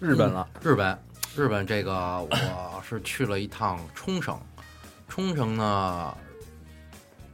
[0.00, 0.96] 日本了，日本，
[1.36, 1.92] 日本这个
[2.30, 4.40] 我是去了一趟冲绳，
[5.08, 6.16] 冲绳呢，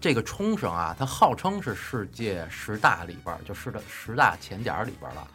[0.01, 5.29] 这个冲绳啊，它号称是世界十大里边儿，就是的十大前点儿里边儿了，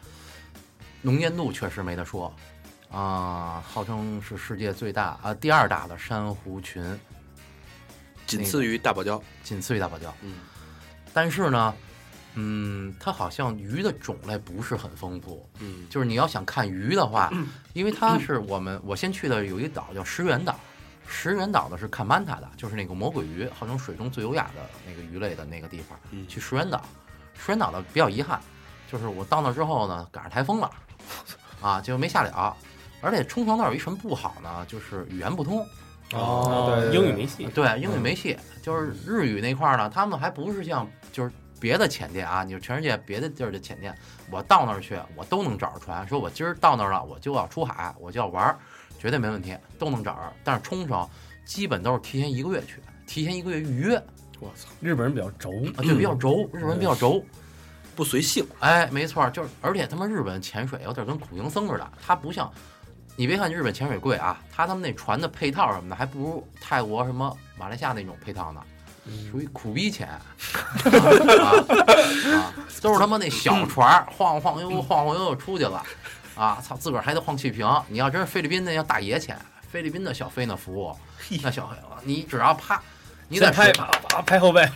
[1.00, 2.34] 能见度确实没得说，
[2.90, 6.98] 啊、号称是世界最大啊、第二大的珊瑚群，
[8.26, 9.22] 仅次于大堡礁。
[9.44, 10.10] 仅次于大堡礁。
[10.22, 10.40] 嗯，
[11.12, 11.72] 但是呢，
[12.36, 17.32] 嗯，它好像鱼的种类不是很丰富，嗯就是你要想看鱼的话，
[17.72, 20.54] 因为它是我们我先去的有一个岛叫石垣岛，
[21.08, 25.98] 石原岛的是看曼塔的，就是那个魔鬼鱼，号称水中最优雅的那个鱼类的那个地方。
[26.10, 26.82] 嗯去石原岛，
[27.34, 28.40] 石原岛呢比较遗憾，
[28.90, 30.70] 就是我到那之后呢赶上台风了，
[31.62, 32.56] 啊，就没下了。
[33.02, 34.64] 而且冲绳那儿有一什么不好呢？
[34.66, 35.64] 就是语言不通，
[36.12, 37.46] 哦对对英语没戏。
[37.54, 38.36] 对，英语没戏。
[38.62, 43.96] 就是日语那块儿呢，他们还不是像就是别的潜店啊，你说全世界别的地儿的潜店，
[44.30, 46.06] 我到那儿去，我都能找着船。
[46.06, 48.56] 说我今儿到那儿了，我就要出海，我就要玩，
[48.98, 50.32] 绝对没问题，都能找着。
[50.44, 51.08] 但是冲绳
[51.44, 54.02] 基本都是提前一个月去，提前一个月预约
[54.40, 57.24] 我操，日本人比较轴，啊，对比较轴，日本人比较轴。
[57.94, 62.52] 不随性，哎，没错，就是而且他们日本潜水有点跟苦行僧似的，他不像，
[63.16, 68.62] 你别看日本潜水贵啊，他他们那船的配套什么的还不如泰国什么马来西亚那种配套呢，
[69.30, 70.20] 属于苦逼钱，啊
[72.34, 75.82] 啊，都是他妈那小船儿晃晃悠悠晃晃悠悠出去了，
[76.34, 77.68] 啊，操，自个儿还得晃气瓶。
[77.88, 79.38] 你要真是菲律宾那叫大爷钱，
[79.70, 80.96] 菲律宾的小飞那服务，
[81.42, 82.80] 那小飞，你只要啪，
[83.28, 84.68] 你在水再拍啪啪拍后背？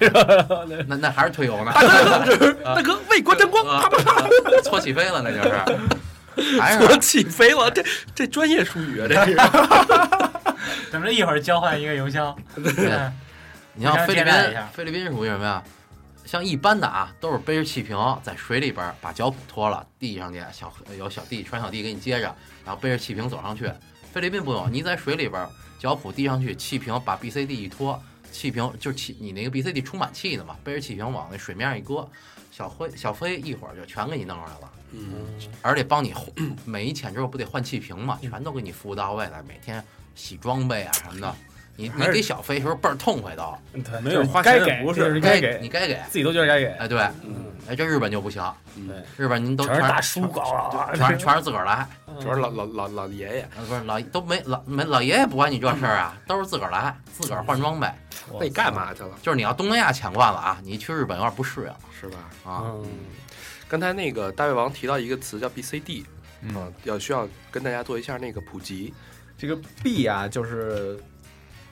[0.87, 1.73] 那那还是推油呢。
[2.65, 4.29] 大哥为国争光，啪啪啪，
[4.63, 9.37] 搓起飞了，那就是， 还我是起飞了，这这专业术语啊，这是。
[10.91, 12.37] 怎么着一会儿交换一个邮箱？
[13.75, 14.33] 对你像菲律宾
[14.73, 15.63] 菲律宾属于什么呀？
[16.27, 23.71] 像一般的啊，都是背着气瓶在水里边儿把脚蹼脱了，递上去，小有小弟船小弟给你接着，然后背着气瓶走上去。
[24.13, 32.09] 菲律宾不用，你在水里边儿脚蹼递上去，气瓶把 BCD 一拖，气瓶就是气你那个 BCD 充满气的嘛，背着气瓶往那水面上一搁，
[32.53, 34.73] 小灰小飞一会儿就全给你弄上来了。
[34.93, 35.27] 嗯，
[35.63, 36.15] 而且帮你
[36.65, 39.83] 每一潜之后不得换气瓶嘛，全都给你服务到位了，每天
[40.15, 41.37] 洗装备啊什么的，
[41.77, 46.67] 你你给小飞时候倍儿痛快都，对，没有花该给钱不是该给，你该给，自己都觉得该给。
[46.67, 46.99] 哎对，
[47.69, 48.43] 哎这日本就不行，
[48.87, 51.87] 对，日本您都全是大叔搞啊， 全是全是自个儿来，
[52.21, 57.87] 主要是老老老老爷爷，呃不是老都没老没老爷爷不管你这事儿啊，都是自个儿来，自个儿换装备，
[58.39, 59.11] 那你干嘛去了？
[59.23, 62.19] 就是你要东南亚抢惯了啊，你去日本有点不适应是吧？
[62.45, 62.85] 啊，嗯，
[63.69, 66.05] 刚才那个大胃王提到一个词叫 BCD，
[66.43, 68.93] 嗯啊，要需要跟大家做一下那个普及。
[69.39, 71.01] 这个 B 啊，就是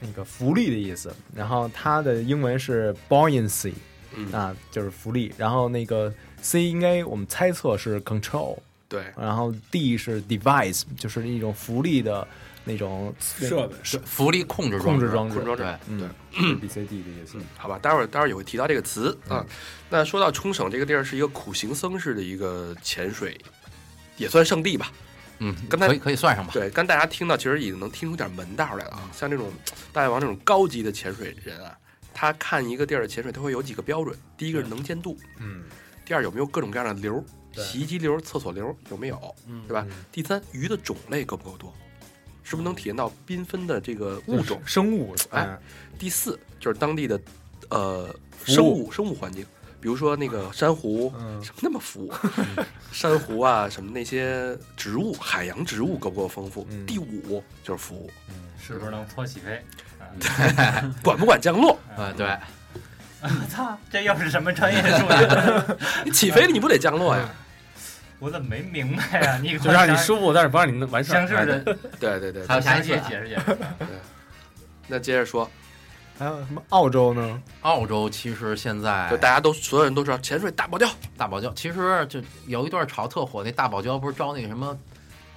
[0.01, 3.73] 那个浮力的意思，然后它的英文是 buoyancy
[4.15, 8.59] 嗯，啊，就是浮力，然后那个 C 应该我们猜测是 control，
[8.89, 12.27] 对，然后 D 是 device，就是一种浮力的
[12.65, 17.39] 那种设备是浮力控制控制装置控制装置对，嗯是，BCD 的意思。
[17.57, 19.45] 好吧，待会儿待会儿也会提到这个词啊。
[19.91, 23.39] 那说到冲绳这个地儿，是一个苦行僧式的一个潜水，
[24.17, 24.91] 也算圣地吧。
[25.39, 29.11] 嗯，刚才可以可以算上吧，对，刚大家听到，其实已经能听出点门道来了啊。
[29.13, 29.53] 像这种
[29.93, 31.77] 大胃王这种高级的潜水人啊，
[32.13, 35.65] 他看一个地儿的潜水，他会有几个标准：第一个是能见度，嗯，
[36.05, 39.87] 第二有没有各种各样的流，对洗衣机流、厕所流有没有，嗯对吧？
[40.11, 41.73] 第三，鱼的种类够不够多，
[42.43, 44.61] 是不是能体验到缤纷的这个物种？
[44.67, 45.59] 生物，哎嗯
[45.99, 47.21] 第四就是当地的
[47.71, 49.45] 呃生物生物环境，
[49.81, 52.13] 比如说那个珊瑚，嗯什么那么服务？
[52.93, 56.67] 珊瑚啊，什么那些植物，海洋植物够不够丰富？
[56.71, 58.11] 嗯第五就是服务，
[58.61, 59.65] 是不是能搓起飞？
[61.03, 61.79] 管不管降落？
[61.97, 62.27] 啊对，
[63.23, 65.77] 我 操，这又是什么专业术语？
[66.05, 67.29] 你起飞了你不得降落呀？
[68.19, 69.39] 我怎么没明白呀？
[69.41, 71.25] 你就让你舒服，但是不让你弄完事儿。
[72.01, 73.57] 对对对，还有下详细解释解释。
[74.89, 75.49] 那接着说，
[76.19, 77.41] 还有什么澳洲呢？
[77.63, 84.77] 澳洲其实现在就大家都所有人都知道潜水大堡礁，大堡礁，其实就有一段炒特火，那大堡礁不是招那个什么，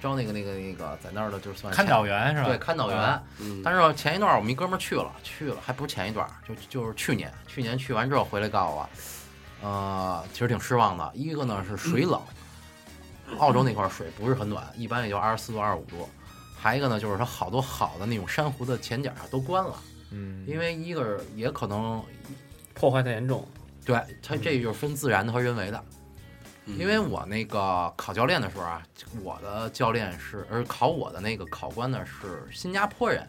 [0.00, 2.48] 招那个那个那个在那儿的，就算看导员是吧？
[2.48, 3.22] 对看导员。
[3.38, 8.88] 嗯，但是前一段我们一哥们儿去了，去了还不是前一段，就就是去年，去年去完之后回来告诉我，
[9.62, 11.12] 呃，其实挺失望的。
[11.14, 12.20] 一个呢是水冷，
[13.38, 16.08] 澳洲那块儿水不是很暖，一般也就二十四度、二十五度。
[16.60, 19.74] 还一个呢，就是它好多好的那种珊瑚的潜角啊都关了，
[20.12, 22.02] 嗯，因为一个是也可能
[22.74, 23.46] 破坏太严重，
[23.84, 25.84] 对它这就是分自然的和人为的。
[26.64, 28.80] 嗯因为我那个考教练的时候啊，
[29.20, 33.26] 我的教练是，而考我的那个考官呢是新加坡人，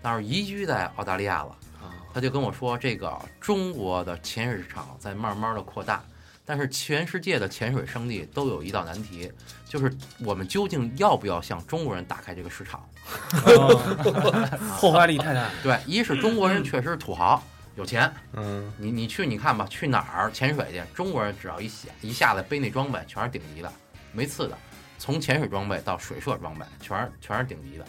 [0.00, 1.50] 但是移居在澳大利亚了。
[1.82, 6.00] 啊他就跟我说，这个中国的潜水市场在慢慢的扩大，
[6.46, 9.30] 但是全世界的潜水圣地都有一道难题，
[9.68, 12.88] 就是我们究竟要不要向中国人打开这个市场？
[14.78, 15.50] 破坏力太大。
[15.62, 17.42] 对，一是中国人确实是土豪，
[17.74, 20.80] 有钱，嗯你你去你看吧，去哪儿潜水去？
[20.94, 23.72] 中国人只要一下一下子背那装备，全是顶级的，
[24.12, 24.56] 没次的。
[24.98, 27.84] 从潜水装备到水射装备，全是全是顶级的。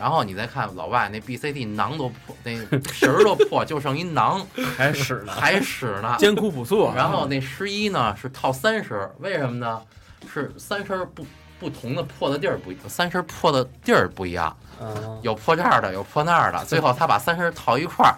[0.00, 4.40] 然后你再看老外那 BCD 囊都破，那皮儿都破， 就剩一囊
[4.76, 6.16] 还使呢，还使呢。
[6.18, 6.94] 艰苦朴素啊。
[6.96, 9.82] 然后那十一呢是套三身，为什么呢？
[10.32, 11.26] 是三身不
[11.58, 18.16] 不同的破的地儿不一，三身破的地儿不一样，嗯，有破这儿的，有破那儿的，最后他把三身套一块儿，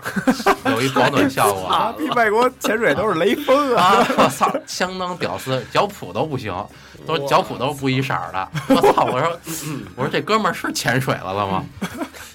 [0.70, 1.66] 有一保暖效果。
[1.68, 3.82] 啊，比外国潜水都是雷锋啊！
[3.82, 4.06] 啊！
[4.16, 6.54] 我操，相当屌丝，脚蹼都不行，
[7.06, 8.48] 都是脚蹼都不一色儿的。
[8.68, 9.04] 我操！
[9.06, 9.38] 我说，
[9.96, 11.64] 我说这哥们儿是潜水了了吗？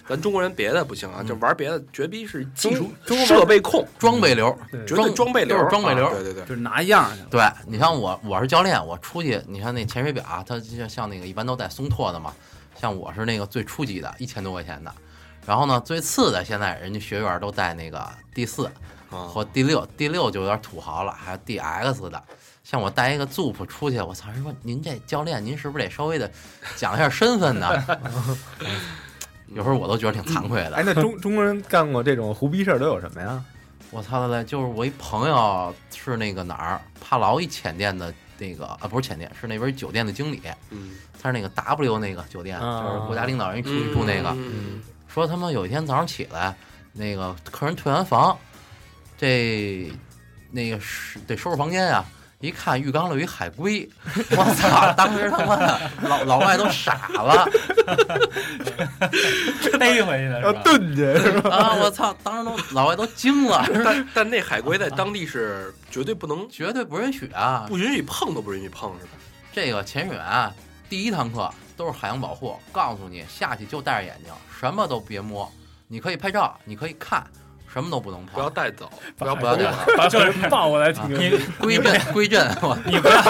[0.07, 7.21] 咱中国人别的不行啊，就玩别的绝逼是技术中国设备控，装备流，绝对装备流，装备流啊对对对，就是拿样去。
[7.29, 12.33] 对你像我，我是教练，我出去，你看那潜水表，它就像那个一般都带松拓的嘛，
[12.79, 14.93] 像我是那个最初级的，一千多块钱的。
[15.45, 18.71] 然后呢，最次的现在人家学员都带那个 D 四啊，
[19.09, 22.21] 或 D 六，D 六就有点土豪了，还有 DX 的。
[22.63, 24.29] 像我带一个 z o p 出去，我操！
[24.29, 26.29] 人说您这教练，您是不是得稍微的
[26.75, 27.71] 讲一下身份呢？
[29.55, 30.75] 有时候我都觉得挺惭愧的。
[30.75, 33.41] 哎，那中中国人干过这种胡逼事儿都有什么呀？
[33.89, 34.43] 我操的嘞！
[34.43, 44.29] 就是我一朋友是那个哪儿帕劳一浅店的那个啊，不是前店，是那边酒店的经理，嗯，他是那个 W 那个酒店，啊就是国家领导人一出去住那个。
[44.31, 46.55] 嗯说他妈有一天早上起来，
[46.93, 48.37] 那个客人退完房，
[49.17, 49.91] 这
[50.51, 52.05] 那个是得收拾房间啊。
[52.39, 53.89] 一看浴缸里有一海龟，
[54.29, 54.93] 我操！
[54.93, 57.49] 当时他妈的老老外都傻了
[59.79, 60.61] 逮回去的要是吧？
[60.63, 61.49] 炖去是吧？
[61.57, 61.75] 啊！
[61.81, 62.15] 我操！
[62.23, 67.65] 当时都老外都惊了，但但那海龟在当地是绝对不能绝对不允许啊！
[67.67, 69.11] 不允许碰都不允许碰是吧？
[69.51, 70.53] 这个潜水啊，
[70.87, 75.51] 第一堂课都是海洋保护，告诉你下去就戴着眼睛，什么都别摸。
[75.87, 77.25] 你可以拍照，你可以看，
[77.77, 78.49] 什么都不能不要。
[78.49, 81.39] 带走，不要不要带走把客人抱过来挺牛你逼。
[81.59, 83.23] 归阵归阵，我你不要，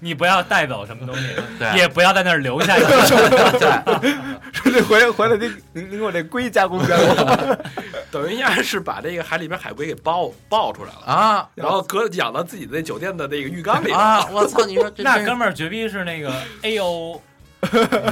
[0.00, 1.22] 你不要带走什么东西，
[1.58, 2.88] 对也不要在那儿留下一个。
[3.58, 4.12] 对
[4.52, 7.56] 说这回回来您您您给我这龟加工加工，
[8.10, 13.90] 等于呀是把这个海里边海龟给抱抱出来了，啊然后搁养到自己的酒店的那个浴缸里。
[13.90, 14.26] 啊！
[14.30, 14.66] 我操！
[14.66, 16.30] 你说这真那哥们儿绝逼是那个
[16.62, 17.22] A O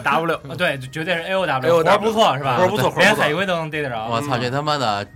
[0.02, 2.56] W 啊， 对，绝对是 A O W，AOW 活儿不错是吧？
[2.56, 4.06] 活儿不错连海龟都能逮得着。
[4.06, 4.38] 我操！
[4.38, 5.06] 这他妈的，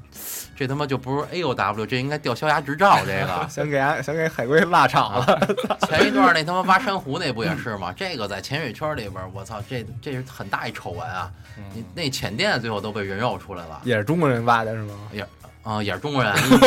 [0.56, 2.98] 这他妈就不是 A O W，这应该吊销牙执照。
[3.04, 5.48] 这个想给俺想给海龟腊肠了。
[5.88, 7.92] 前一段那他妈挖珊瑚那不也是吗？
[7.96, 11.30] 这个在潜水圈里边，我操，这这是很大一丑闻啊！
[11.74, 13.80] 你那浅店最后都被人肉出来了。
[13.84, 14.94] 也是中国人挖的是吗？
[15.62, 16.59] 啊、也是中国人， 女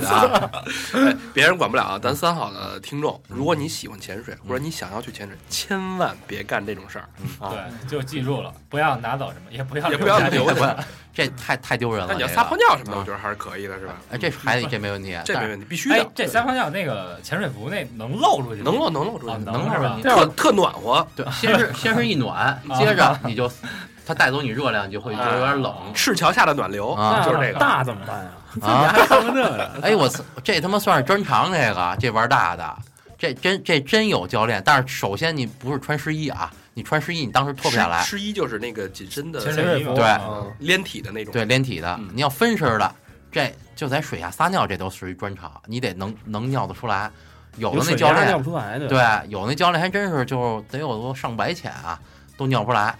[0.00, 0.50] 的啊，
[0.94, 7.08] 哎，别人管不了啊，咱三好的听众，如果你喜欢潜水，或者你想要去潜水，千万别干这种事儿
[7.40, 7.50] 啊！
[7.50, 10.82] 对，就记住了，不要拿走什么，也不要也不要留下不
[11.12, 12.14] 这太太丢人了。
[12.14, 13.94] 你要撒泡尿什么的，啊我觉得还是可以的，是吧？
[14.10, 18.62] 哎，这还这没问题，这没问题，必须哎的，，这撒泡尿那个潜水服那能露出去？
[18.62, 19.94] 能露能露出啊去，能是吧？
[19.96, 23.50] 你特特暖和，对，先是先是一暖，接着你就
[24.06, 27.58] 它带走你热量，你就会就有点冷赤桥下的暖流啊就是这个。
[27.58, 28.30] 大怎么办呀？
[28.62, 28.88] 啊。
[28.92, 29.70] 还看个这个？
[29.82, 32.76] 哎，我操，这他妈算是专长，这个这玩大的，
[33.18, 34.62] 这真这真有教练。
[34.64, 41.32] 但是首先你不是穿湿衣啊，你穿湿衣你当时脱不下来，湿衣就是那个紧身的潜水服对嗯连体的那种。
[41.32, 42.94] 对，连体的嗯，你要分身的，
[43.32, 47.10] 这就在水下撒尿，这都属于专长，你得能能尿得出来。
[47.56, 48.86] 有的那教练尿练，不出来的。
[48.86, 51.98] 对，有那教练还真是就得有个上百潜啊，
[52.36, 52.94] 都尿不出来。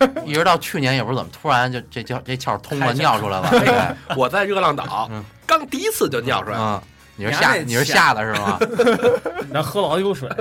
[0.24, 3.48] 一直到去年也不知道怎么，突然就这窍这窍通了，尿出来了。
[3.50, 8.58] 对，我在热浪岛嗯刚第一次就尿出来了，嗯，你是吓你是吓的是吗？
[9.50, 10.28] 然后喝了好几口水。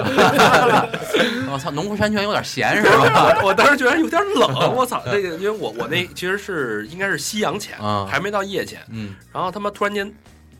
[1.49, 3.33] 我操，农夫山泉有点咸是吧？
[3.41, 10.11] 我我当时觉得有点冷，我操，这个因为我我那其实是应该是夕阳潜，嗯还没到夜前，嗯然后他妈突然间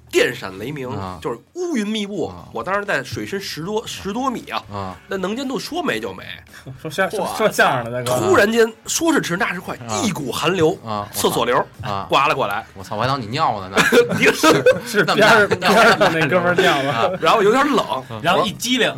[0.10, 4.96] 电闪雷鸣啊，就是乌云密布啊，我当时在水深十多十多米啊，啊。
[5.08, 6.24] 那能见度说没就没，
[6.82, 11.08] 说相说说相声的那个，突然间说是迟那是快啊，一股寒流，啊！
[11.14, 12.06] 厕所流啊！
[12.10, 12.96] 刮了过来，我操！
[12.96, 13.78] 我还当你尿了呢。
[14.34, 15.60] 是， 是那边儿边
[16.00, 16.92] 那哥们儿尿了。
[16.92, 17.10] 啊。
[17.20, 17.86] 然后有点冷，
[18.22, 18.94] 然后一激灵，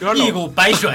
[0.00, 0.94] 有点冷，一股白水。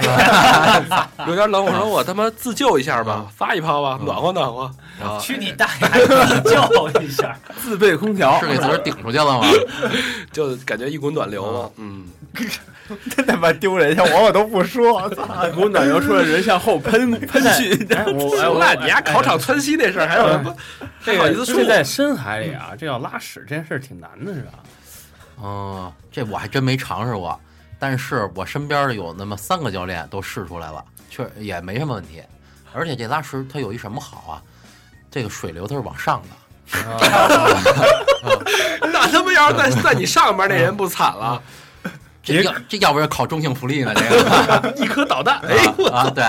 [1.27, 4.63] 有点冷，我说我他妈自救一下吧，发一泡吧，暖和暖和，
[5.03, 7.37] 啊，去你大爷，还自救一下！
[7.61, 8.39] 自备空调。
[8.39, 9.45] 是给自个儿顶出去了吗？
[10.31, 12.07] 就感觉一股暖流嘛，嗯，
[13.09, 13.95] 真他妈丢人！
[13.95, 15.47] 像我我都不说，操！
[15.49, 17.75] 一股暖流出来，人向后喷喷去。
[17.89, 20.55] 那你丫考场窜稀那事儿还有什么？
[21.03, 24.51] 这个意思说这在深海里啊，这要拉屎这件事儿挺难的，是吧？
[25.41, 27.37] 哦，这我还真没尝试过，
[27.79, 32.21] 但是我身边的有那么三个教练都试出来了，确也没什么问题。
[32.73, 34.41] 而且这拉屎它有一什么好啊？
[35.09, 36.29] 这个水流它是往上的，
[38.91, 41.41] 那他妈要是在在你上边那人不惨了，
[42.23, 43.93] 这要这要不是考中性福利呢？
[43.95, 45.55] 这个 一颗导弹，哎，
[46.13, 46.23] 对，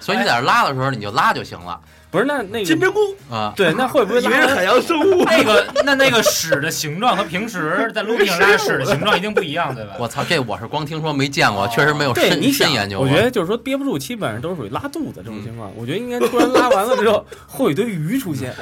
[0.00, 1.78] 所以你在这拉的时候你就拉就行了。
[2.12, 3.00] 不是那那个金针菇，
[3.34, 5.24] 啊，对，那会不会 以为是海洋生物。
[5.24, 9.94] 那个那那个屎的形状和平时在陆地上拉屎的形状一定不一样，对吧？
[9.98, 13.06] 我操，这我是光听说没见过，确实没有，深你想深研究过。
[13.06, 15.72] 我觉得就是说憋不住，基本上都是属于拉肚子这种情况。
[15.74, 18.54] 我觉得应该突然拉完了之后，会有一堆鱼出现，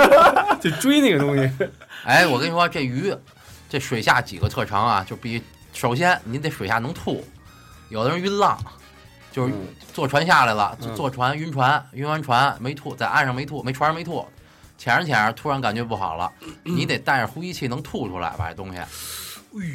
[0.58, 1.50] 就追那个东西。
[2.06, 3.14] 哎，我跟你说，这鱼，
[3.68, 5.42] 这水下几个特长啊，就比
[5.74, 7.22] 首先你得水下能吐，
[7.90, 8.58] 有的人晕浪，
[9.34, 14.24] 就是嗯坐船下来了，嗯坐船晕船，晕完船没吐，在岸上没吐，没船上没吐，
[14.78, 16.30] 潜着潜着突然感觉不好了，
[16.62, 18.78] 你得带着呼吸器能吐出来把这东西。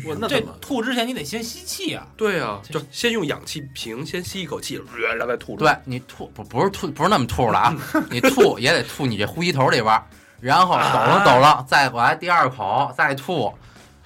[0.05, 0.53] 我那怎么？
[0.61, 2.07] 吐之前你得先吸气啊。
[2.15, 5.75] 对啊，就先用氧气瓶先吸一口气，呃然后再吐出对。
[5.83, 7.75] 你吐不不是吐不是那么吐了啊，
[8.09, 10.01] 你吐也得吐你这呼吸头里边，
[10.39, 13.53] 然后抖了抖了，再过来第二口再吐。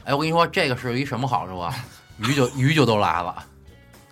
[0.04, 1.74] 哎，我跟你说，这个是一什么好处啊？
[2.18, 3.44] 鱼就鱼就都来了。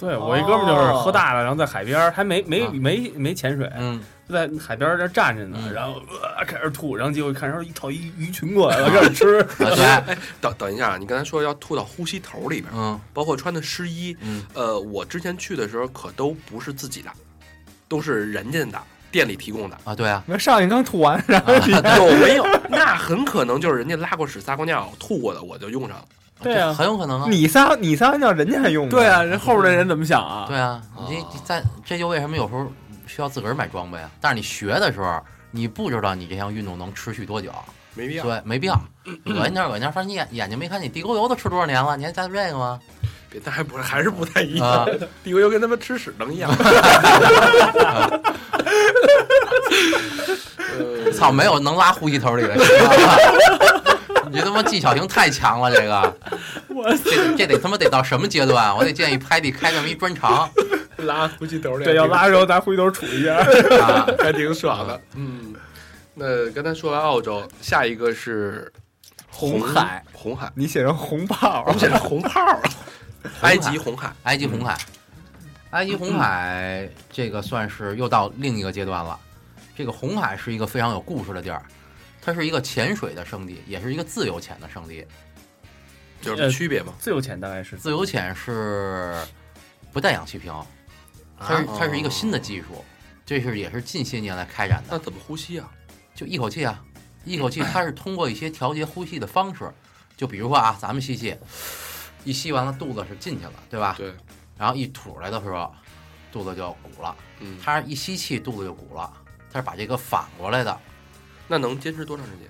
[0.02, 9.40] 对我一哥们儿就是喝大了，然后在海边儿还没没啊没没潜水，嗯，就在海边儿这站着呢，嗯然后呃开始吐，然后结果看着一套一鱼群过来了，开始吃。
[9.64, 17.12] 啊对，等等一下，你刚才说要吐到呼吸头里边，嗯包括穿的湿衣，嗯，呃，我之前去的时候可都不是自己的，
[17.88, 18.82] 都是人家的，
[19.12, 19.78] 店里提供的。
[19.84, 22.46] 啊对啊，那上去刚吐完，然后啊有没有？
[22.70, 26.06] 那很可能就是人家拉过屎、撒过尿、吐过的，我就用上了。
[26.42, 27.28] 对啊很有可能啊。
[27.30, 30.46] 你撒你撒完尿，人家还用呢对啊，人后边的人怎么想啊？
[30.48, 32.66] 对啊，你这在这就为什么有时候
[33.08, 34.10] 需要自个儿买装备啊？
[34.20, 35.20] 但是你学的时候，
[35.52, 37.52] 你不知道你这项运动能持续多久，
[37.94, 38.24] 没必要。
[38.24, 38.74] 对，没必要。
[39.26, 42.80] 恶心点恶心点，反正你眼眼睛没看，你地沟油都吃多少年了，你还在乎这个吗？
[43.30, 44.68] 别，那还不是还是不太一样。
[44.68, 44.86] 啊，
[45.24, 46.52] 地沟油跟他妈吃屎能一样？
[50.78, 52.56] 呃 操，没有能拉呼吸头里的，
[54.42, 56.18] 这他妈技巧性太强了，这个，
[56.70, 58.76] 我这这得他妈得到什么阶段？
[58.76, 60.50] 我得建议拍地开这么一专场
[60.98, 63.36] 拉呼吸头里，对，要拉的时候咱回头杵一下。
[63.84, 64.08] 啊！
[64.20, 65.02] 还挺爽的。
[65.16, 65.54] 嗯，
[66.16, 68.72] 那刚才说完澳洲，下一个是
[69.28, 72.60] 红海，红海，你写成红炮 我，写成红炮儿，
[73.42, 74.12] 埃及红海。
[74.24, 74.78] 埃及红海，
[75.72, 79.18] 埃及红海这个算是又到另一个阶段了。
[79.76, 81.64] 这个红海是一个非常有故事的地儿，
[82.22, 85.06] 它是一个潜水的圣地，也是一个自由潜的圣地。
[86.24, 86.94] 有什么区别吗？
[87.00, 89.26] 自由潜大概是自由潜是
[89.92, 90.54] 不带氧气瓶，
[91.40, 92.86] 它是它是一个新的技术，
[93.26, 94.90] 这是也是近些年来开展的。
[94.92, 95.72] 那怎么呼吸啊？
[96.14, 96.80] 就一口气啊，
[97.26, 99.72] 一口气，它是通过一些调节呼吸的方式，
[100.16, 101.36] 就比如说啊，咱们吸气，
[102.24, 103.96] 一吸完了肚子是进去了，对吧？
[103.98, 104.14] 对，
[104.60, 105.74] 然后一吐出来的时候，
[106.32, 107.16] 肚子就鼓了。
[107.40, 109.12] 嗯，它一吸气，肚子就鼓了，
[109.52, 110.80] 它是把这个反过来的。
[111.52, 112.48] 那能坚持多长时间？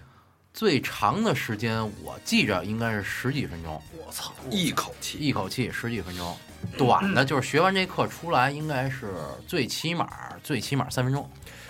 [0.54, 6.38] 最长的时间我记着应该是十几分钟，我操，一口气，一口气十几分钟。
[6.78, 9.08] 短的就是学完这课出来，应该是
[9.47, 10.08] 最起码
[10.43, 11.28] 最起码三分钟。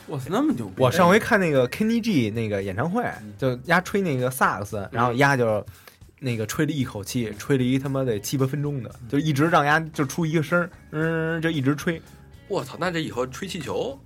[0.07, 0.73] 我操，那么牛逼！
[0.81, 5.65] 我上回看那个 Kenny G 那个演唱会，就丫吹那个萨克斯，然后丫就
[6.19, 12.01] 那个吹了一口气，吹了一他妈得七八分钟的，就一直让丫就出一个声儿，嗯，就一直吹。
[12.49, 13.97] 我操，那这以后吹气球，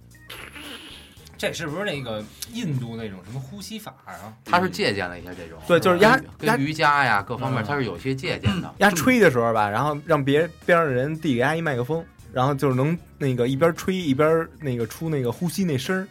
[1.37, 4.33] 这是不是那个印度那种什么呼吸法啊？
[4.43, 8.73] 他是借鉴了一些这种，对就是压压跟瑜伽呀各方面，他是有些借鉴的。
[8.77, 16.07] 压吹的时候吧，然后让别边上的人递给丫一麦克风，然后就是能那个一边吹一边那个出那个呼吸那声儿，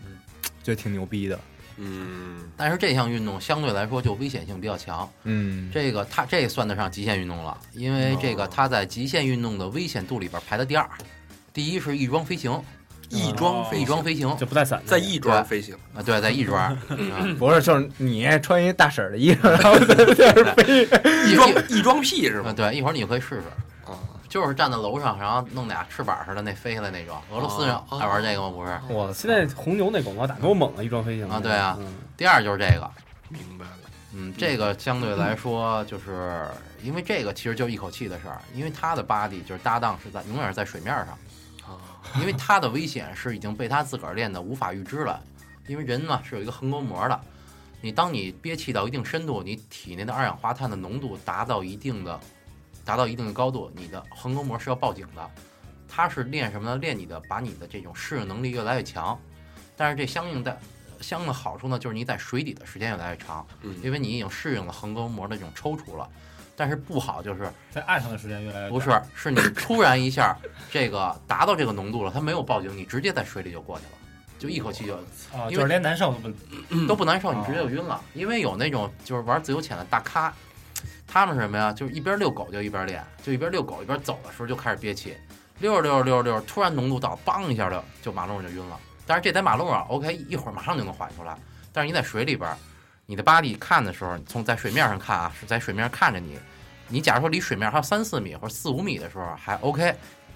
[0.62, 1.39] 觉得挺牛逼的。
[1.77, 8.49] 嗯，但是这项运动相对来说就危险性比较强，嗯，这个它这算得上极限运动了，因为这个哦。
[8.55, 10.89] 它在极限运动的危险度里边排在第二，
[11.53, 12.62] 第一是翼装飞行，
[13.11, 14.37] 翼装飞翼装飞行。
[14.37, 17.37] 就不带伞的，在翼装飞行，啊，对，在翼装，嗯。
[17.39, 20.85] 不是，就是你穿一大婶儿的衣服，然后在那儿飞。
[21.31, 22.53] 翼装翼装屁是啊，吗？
[22.53, 23.43] 对，一会儿你可以试试，
[23.91, 23.99] 啊，
[24.29, 27.99] 就是站在楼上，然后弄俩翅膀似的那飞下来那种，俄罗斯人哦。
[27.99, 28.51] 爱玩这个吗？
[28.51, 30.83] 不是，我现在红牛那广告打多猛啊！
[30.83, 31.29] 翼装飞行。
[31.29, 31.77] 啊对啊。
[31.81, 31.87] 嗯。
[32.17, 32.91] 第二就是这个，
[33.29, 33.71] 明白了。
[34.17, 36.47] 嗯，这个相对来说，就是
[36.85, 41.19] 因为这个其实就一口气的事儿，因为他的 body 就是搭档是在永远是在水面上，啊，
[42.21, 45.21] 因为他的危险是已经被他自个儿练的无法预知了，
[45.67, 47.21] 因为人嘛是有一个横膈膜的，
[47.81, 52.19] 你当你憋气到一定深度，你体内的二氧化碳的浓度达到一定的
[52.85, 55.31] 达到一定的高度，你的横膈膜是要报警的。
[55.89, 56.77] 它是练什么呢？
[56.77, 59.19] 练你的把你的这种适应能力越来越强，
[59.77, 60.59] 但是这相应的
[61.01, 63.47] 相应的好处呢，就是你在水底的时间越来越长。
[63.83, 66.09] 因为你已经适应了横膈膜的这种抽搐了。
[66.57, 70.37] 但是不好就是在岸上的时间越来越不是是你突然一下
[70.71, 73.93] 这个达到这个浓度了，它没有报警，你直接在水里就过去了，
[74.39, 74.95] 就一口气就
[75.37, 78.01] 啊，因就是连难受都不都不难受，你直接就晕了。
[78.15, 80.33] 因为有那种就是玩自由潜的大咖，
[81.07, 81.73] 他们是什么呀？
[81.73, 85.17] 就是一边遛狗就一边练，就一边遛狗一边走的时候就开始憋气，
[85.59, 88.79] 溜着溜着溜着溜着，突然浓度到，梆一下就就马路上就晕了。
[89.07, 91.37] 但是这在马路上，OK，一会儿马上就能缓出来。
[91.73, 92.57] 但是你在水里边儿，
[93.07, 96.39] 你的巴蒂看的时候，从在水面上看啊，是在水面上看着你，
[96.89, 99.95] 你假如说离水面还有三四米或者四五米的时候还 OK，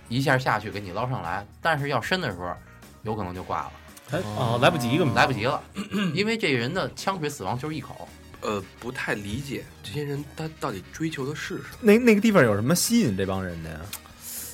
[0.09, 1.47] 一下下去给你捞上来。
[1.62, 2.55] 但是要深的时候，
[3.03, 3.73] 有可能就挂了，
[4.11, 5.62] 哎哦，来不及，了来不及了，
[6.14, 8.09] 因为这人的呛水死亡就是一口。
[8.41, 11.79] 呃，不太理解这些人他到底追求的是什么？
[11.81, 13.81] 那那个地方有什么吸引这帮人的呀？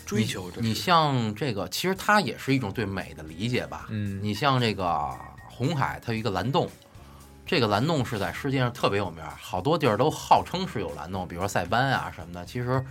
[0.07, 3.87] 追求的你像这个，其实它也是一种对美的理解吧。
[3.91, 5.11] 嗯，你像这个
[5.51, 6.71] 红海，它有一个蓝洞，
[7.47, 12.45] 这个蓝洞是在世界上特别有名儿，好多地儿都号称是有蓝洞，比如说塞班啊什么的。
[12.47, 12.85] 其实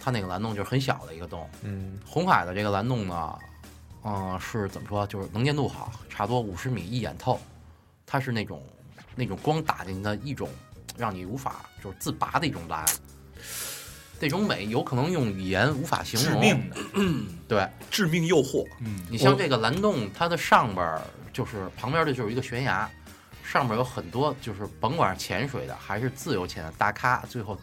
[0.00, 1.48] 它那个蓝洞就是很小的一个洞。
[1.62, 3.38] 嗯红海的这个蓝洞呢，
[4.04, 5.06] 嗯、是怎么说？
[5.06, 7.40] 就是能见度好，差不多五十米一眼透，
[8.06, 8.62] 它是那种
[9.14, 10.48] 那种光打进去的一种
[10.96, 12.84] 让你无法就是自拔的一种蓝。
[14.20, 16.32] 这种美有可能用语言无法形容。
[16.32, 16.76] 致命的，
[17.46, 21.00] 对，致命诱惑，嗯，你像这个蓝洞，它的上边儿
[21.32, 22.90] 就是旁边的就是一个悬崖，
[23.50, 27.58] 上面有很多就是甭管是潜水的还是自由潜的大咖，最后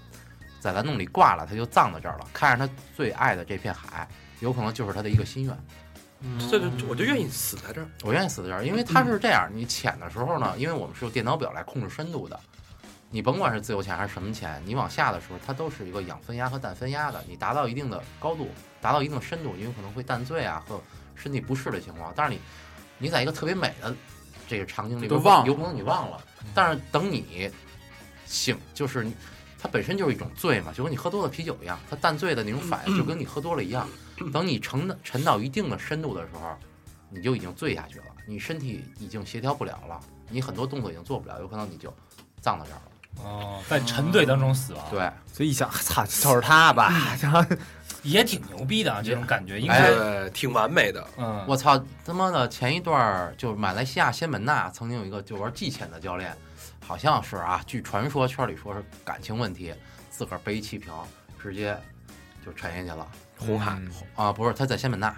[0.60, 2.28] 在蓝洞里挂了，他就葬在这儿了。
[2.34, 4.08] 看着他最爱的这片海，
[4.40, 5.56] 有可能就是他的一个心愿。
[6.50, 7.88] 这就我就愿意死在这儿。
[8.02, 12.40] 我愿意死在这儿，因为它是这样，你潜的时候呢，因为我们是用电脑表来控制深度的，
[13.12, 18.50] 你甭管是自由潜还是什么潜，你往下的时候，它都是一个氧分压和氮分压的，你达到一定的高度，
[18.82, 20.82] 达到一定的深度，你有可能会淡醉啊和
[21.14, 22.12] 身体不适的情况。
[22.16, 22.42] 但是你
[22.98, 23.94] 你在一个特别美的
[24.48, 26.22] 这个场景里边，都忘了有可能你忘了，
[26.54, 27.52] 但是等你
[28.26, 29.14] 醒，就是你
[29.60, 33.88] 它本身就是一种醉嘛，就跟你喝多了啤酒一样，它淡醉的那种反应就跟你喝多了一样。
[34.32, 36.56] 等你沉沉到一定的深度的时候，
[37.10, 41.94] 你就已经醉下去了，你身体已经协调不了了，你很多动作已经做不了，有可能你就
[42.40, 42.92] 葬到这儿了。
[43.24, 47.44] 哦，在沉醉当中死亡，，对，所以一想，操，就是他吧， 然后
[48.06, 51.06] 也挺牛逼的啊，这种感觉应哎该，对，挺完美的。
[51.18, 52.48] 嗯，我操他妈的！
[52.48, 56.34] 前一段儿就是马来西亚仙本那曾经有一个就玩技潜的教练，
[56.86, 59.74] 好像是啊，据传说圈里说是感情问题，
[60.12, 60.94] 自个儿背一气瓶
[61.42, 61.76] 直接
[62.46, 64.32] 就沉下去了红海，嗯啊！
[64.32, 65.14] 不是他在仙本那，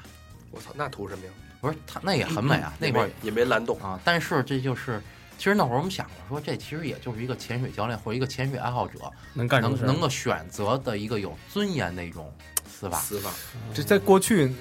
[0.50, 1.32] 我操，那图什么呀？
[1.60, 3.78] 不是他那也很美啊，那块儿也没蓝洞。
[3.82, 5.02] 啊，但是这就是。
[5.40, 8.98] 其实那会儿我们想过，说这其实也就是一个潜水教练或者一个潜水爱好者
[9.36, 9.62] 能干？
[9.62, 12.34] 能能够选择的一个有尊严的一种
[12.78, 13.00] 死法。
[13.00, 13.32] 司法，
[13.74, 14.54] 这在过去，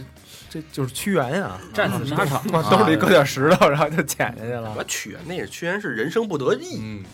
[0.49, 4.83] 这就是屈原呀，战死沙场，往兜里搁点石头，然后就潜下去了我。
[4.85, 6.79] 屈原那是屈原是人生不得意。
[6.81, 7.05] 嗯，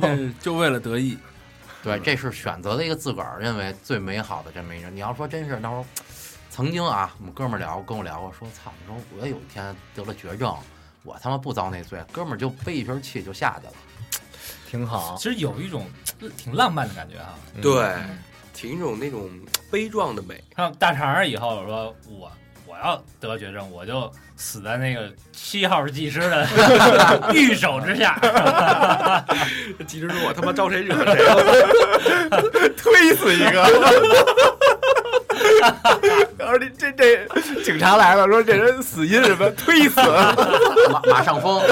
[0.00, 1.18] 嗯， 就为了得意，
[1.82, 4.88] 对，这是选择了一个自个儿认为最美好的这么一个。
[4.88, 5.84] 你要说真是那会儿，
[6.50, 10.56] 曾经啊，我们哥们儿聊跟我聊过，说操，你说我有一天得了绝症，
[11.02, 13.72] 我他妈不遭那罪，哥们儿就背一瓶气就下去了。
[14.68, 15.14] 挺好。
[15.16, 15.86] 其实有一种
[16.20, 17.34] 呃挺浪漫的感觉哈。
[17.62, 17.94] 对，
[18.56, 19.30] 挺一种那种
[19.70, 20.42] 悲壮的美。
[20.56, 22.32] 像大肠儿以后说我
[22.66, 26.48] 我要得绝症，我就死在那个七号技师的
[27.34, 28.18] 御手之下。
[29.86, 32.42] 技师说：“我他妈招谁惹谁了
[32.76, 33.62] 推死一个。
[36.38, 39.50] 然后这这这警察来了，说这人死因什么？
[39.50, 40.00] 推死。
[40.90, 41.62] 马马上风，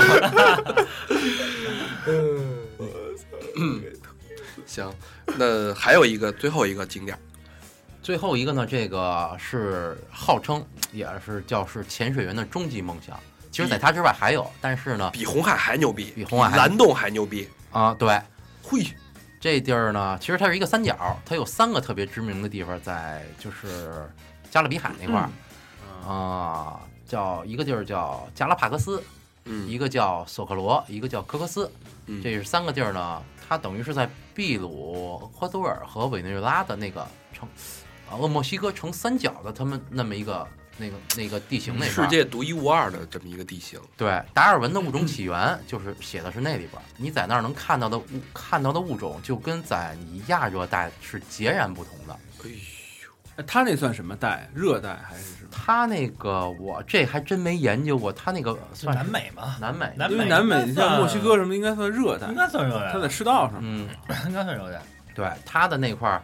[4.67, 4.93] 行，
[5.37, 7.21] 那还有一个最后一个景点儿，
[8.03, 13.19] 最后一个呢，这个是号称也是叫是潜水员的终极梦想。
[13.51, 17.49] 其实，在它之外还有，但是呢，比红海还牛逼，比红海蓝洞还牛逼。
[17.71, 18.21] 啊，对，
[18.63, 18.85] 嘿，
[19.41, 24.11] 这地儿呢，其实它是一个三角，它有三个特别知名的地方在，就是
[24.51, 29.01] 加勒比海那块儿，啊、叫一个地儿叫加拉帕克斯，
[29.45, 31.71] 嗯，一个叫索克罗，一个叫科克斯，
[32.07, 32.21] 嗯。
[32.23, 37.49] 这是三个地儿呢，它等于是在秘鲁、厄瓜多尔和委内瑞拉的那个呈，
[38.11, 40.47] 呃，墨西哥成三角的他们那么一个
[40.79, 42.07] 那个那个地形那边世。
[42.09, 43.81] 界独一无二的这么一个地形。
[43.97, 52.19] 对，达尔文的物种起源就是写的是那里边，你在那儿能看到的物看到的物种，就跟在你亚热带是截然不同的。
[52.43, 52.59] 哎呦，哎
[53.47, 54.49] 他那算什么带？
[54.55, 55.49] 热带还是什么？
[55.51, 63.59] 他那个我这还真没研究过，他那个算南美吗，南美，南因为南美像墨西哥什么应该算热带应，该算热带，它在赤道上。
[63.61, 63.89] 嗯，
[64.27, 64.81] 应该算热带。
[65.15, 66.23] 对，他的那块儿，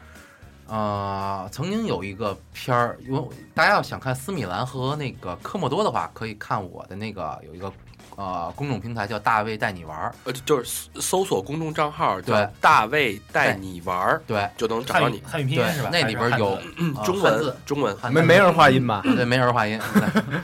[0.66, 3.22] 呃，曾经有一个片儿，因为
[3.54, 7.72] 大家要想看斯米兰和那个科莫多的话，可以看我的那个有一个
[8.16, 15.22] 呃公众平台叫大卫带你玩儿，呃，就是搜搜索公众账号叫对“大卫带你玩儿对”，就能找到你。
[15.26, 15.90] 汉语汉语拼音是吧？
[15.92, 16.58] 那里边有
[17.04, 19.00] 中文字，中文，没没人话音吧？
[19.02, 20.40] 对，没人话音， 对。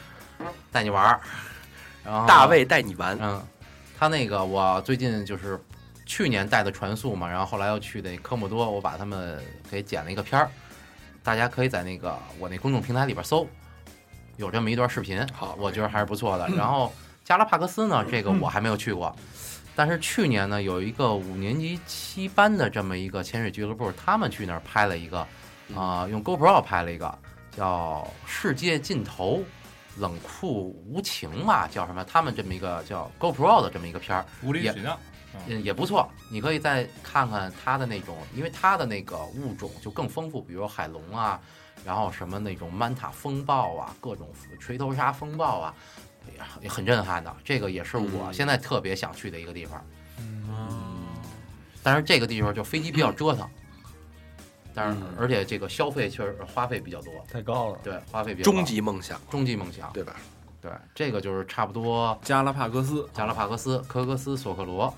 [0.72, 1.20] 带你玩儿，
[2.04, 2.26] 然后。
[2.26, 3.16] 大卫带你玩。
[3.20, 3.42] 嗯，
[3.98, 5.58] 他那个我最近就是
[6.04, 9.38] 去年带的传速嘛，然后后来又去的科莫多，我把他们
[9.70, 10.50] 给剪了一个片儿，
[11.22, 13.46] 大家可以在那个我那公众平台里边搜，
[14.36, 15.56] 有这么一段视频，好。
[15.58, 16.46] 我觉得还是不错的。
[16.54, 16.92] 然后
[17.26, 19.12] 加拉帕克斯呢，这个我还没有去过，
[19.74, 25.26] 但是去年呢，有一个五年级七班的这么一个潜水俱乐部，他们去那儿拍了一个，
[25.74, 27.18] 啊、用 GoPro 拍了一个
[27.50, 29.38] 叫《世界尽头》。
[29.98, 32.04] 冷酷无情嘛，叫什么？
[32.04, 34.98] 他们这么一个叫 GoPro 的这么一个片儿，也无理取闹。
[35.46, 36.06] 嗯，也不错。
[36.30, 41.40] 你可以再看看它的那种，因为它的那个物种就更丰富，比如海龙啊，
[41.82, 44.28] 然后什么那种曼塔风暴啊，各种
[44.60, 45.74] 锤头鲨风暴啊，
[46.62, 47.34] 也很震撼的。
[47.44, 49.84] 这个也是我嗯现在特别想去的一个地方。
[50.18, 50.82] 嗯
[51.82, 53.48] 但是这个地方就飞机比较折腾，
[54.74, 57.78] 但是嗯而且这个消费确实花费比较多，太高了。
[57.84, 60.16] 对，花费比较高终极梦想，终极梦想，对吧？
[60.60, 64.92] 对，这个就是差不多加拉帕戈斯，加拉帕戈斯、科格斯、索克罗，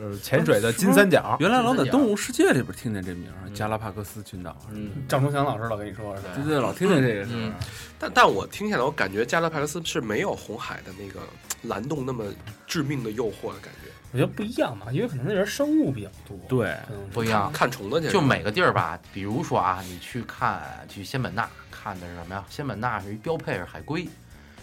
[0.00, 4.56] 呃，潜水的金三角，原来老在《动物世界》里边听见这名儿，嗯加拉帕戈斯群岛。
[4.70, 6.28] 嗯，张忠祥老师老跟你说是吧？
[6.34, 7.52] 对对，老听见这个是嗯？
[7.98, 11.20] 但但我听下来，我感觉加拉帕戈斯是没有红海的那个
[11.62, 12.24] 蓝洞那么
[12.66, 13.90] 致命的诱惑的感觉。
[14.12, 16.36] 我觉得不一样嘛，因为可能那边生物比较多。
[16.48, 17.50] 对，嗯，不一样。
[17.52, 22.44] 看虫子去，就每个地儿吧，比如说啊，你去看去仙本那看的是什么呀？
[22.48, 24.06] 仙本那是一标配是海龟，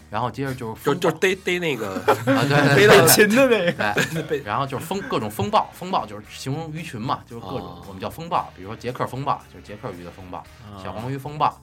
[0.10, 2.42] 然后接着就是就就逮逮那个啊，
[2.76, 3.96] 逮到对对，擒的那个，哎，
[4.44, 11.56] 然后就是风各种风暴，风暴就是形容鱼群嘛，就是各种、哦我们叫风暴，比如说捷克风暴就是捷克鱼的风暴，啊小黄鱼风暴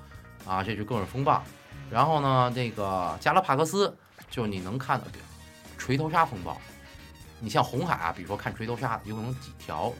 [0.46, 1.42] 啊，这是各种风暴。
[1.90, 3.96] 然后呢，这个加拉帕克斯
[4.30, 5.06] 就你能看到
[5.78, 6.56] 锤头鲨风暴，
[7.40, 9.92] 你像红海啊，比如说看锤头鲨，有可能几条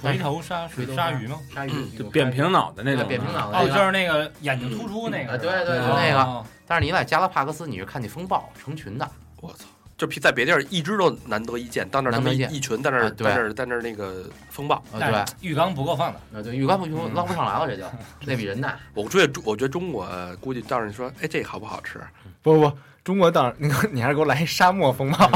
[0.00, 1.40] 锤头鲨是锤头鲨鱼吗？
[1.54, 5.36] 鲨鱼嗯就扁平脑的那种，扁平脑的哦，就是那个眼睛突出那个。
[5.36, 9.64] 对对对哦那个哦但是你在加拉帕戈斯，你是看见风暴成群的，我操！
[9.96, 14.76] 就在别地儿一只都难得一见，到那儿他们一群在那儿在那儿在那儿那个风暴。
[14.92, 16.20] 啊，对，浴缸不够放的。
[16.30, 17.84] 那就浴缸不就嗯捞不上来了，这就
[18.20, 18.78] 那比人大。
[18.94, 20.08] 我觉得我觉得中国
[20.40, 22.00] 估计到时候你说，哎，这好不好吃？
[22.42, 25.28] 不不不，中国到你看你还是给我来一沙漠风暴，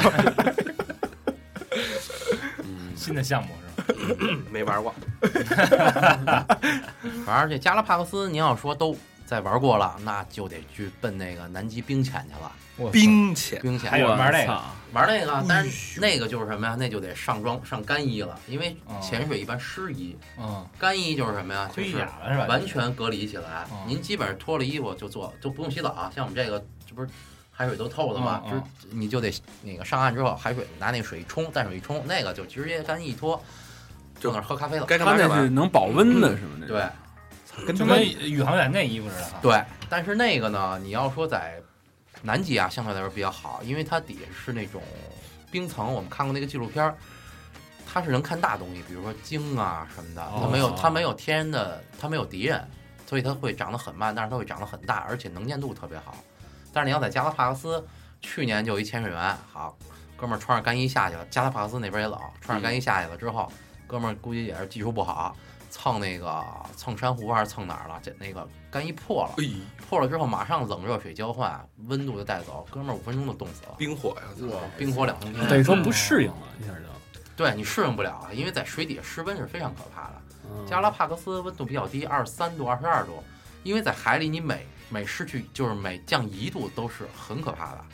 [2.63, 3.49] 嗯， 新的项目？
[4.51, 4.95] 没玩过。
[7.25, 8.97] 反正这加拉帕克斯，您要说都
[9.27, 12.53] 在玩过了，那就得去奔那个南极冰潜去了。
[12.91, 16.75] 冰潜，冰潜还有人玩那个操玩那个，但哎是那个就是什么呀？
[16.77, 21.69] 那就得上装上干衣了，因为哦潜水一般湿衣，嗯，干衣就是什么呀？
[21.69, 22.47] 就盔是甲了是吧？
[22.47, 23.85] 完全隔离起来哦。
[23.87, 26.11] 您基本上脱了衣服就做，就不用洗澡啊。
[26.15, 27.09] 像我们这个，这不是
[27.53, 28.43] 海水都透了吗？
[28.47, 28.63] 嗯就是
[28.97, 29.33] 你就得
[29.63, 33.41] 那个上岸之后，海水拿那水一冲，淡水一冲，那个就直接干衣一脱，
[34.23, 34.87] 就就那儿喝咖啡了。
[34.87, 35.51] 该干嘛干嘛他那是。
[35.51, 36.57] 能保温的，是吗？
[36.61, 36.89] 那对
[37.59, 39.39] 就跟他们跟宇航员那衣服似的哈。
[39.43, 41.61] 对，但是那个呢，你要说在
[42.23, 44.81] 南极啊，相对来说比较好，因为它底下是那种
[45.51, 45.93] 冰层。
[45.93, 46.95] 我们看过那个纪录片儿，
[47.85, 52.67] 它是能看大东西，比如说鲸啊什么的，它没有哦它没有天然的，它没有敌人，
[53.07, 56.17] 所以它会长得很慢，但是它会长得很大，而且能见度特别好。
[56.73, 57.85] 但是你要在加拉帕克斯，
[58.23, 59.77] 去年就有一潜水员，好
[60.17, 63.53] 哥们儿穿着干衣下去了，加拉帕戈斯那边也冷，穿着干衣下去了之后，
[63.93, 65.37] 哥们儿估计也是技术不好，
[65.69, 66.43] 蹭那个
[66.79, 69.35] 蹭珊瑚还是蹭哪儿了，这那个干衣破了。
[69.37, 69.45] 哎，
[69.87, 74.23] 破了之后马上冷热水交换，温度就带走，哥们儿五分钟就冻死了，冰火呀！
[74.35, 74.47] 操
[74.79, 75.47] 冰火两重天。
[75.47, 76.87] 等于说不适应了，一下就。
[77.37, 80.15] 对你适应不了啊，因为在水底下失温是非常可怕的。
[80.51, 83.23] 嗯加拉帕戈斯温度比较低，二十三度、二十二度，
[83.63, 87.85] 因为在海里你每每失去就是每降一度都是很可怕的。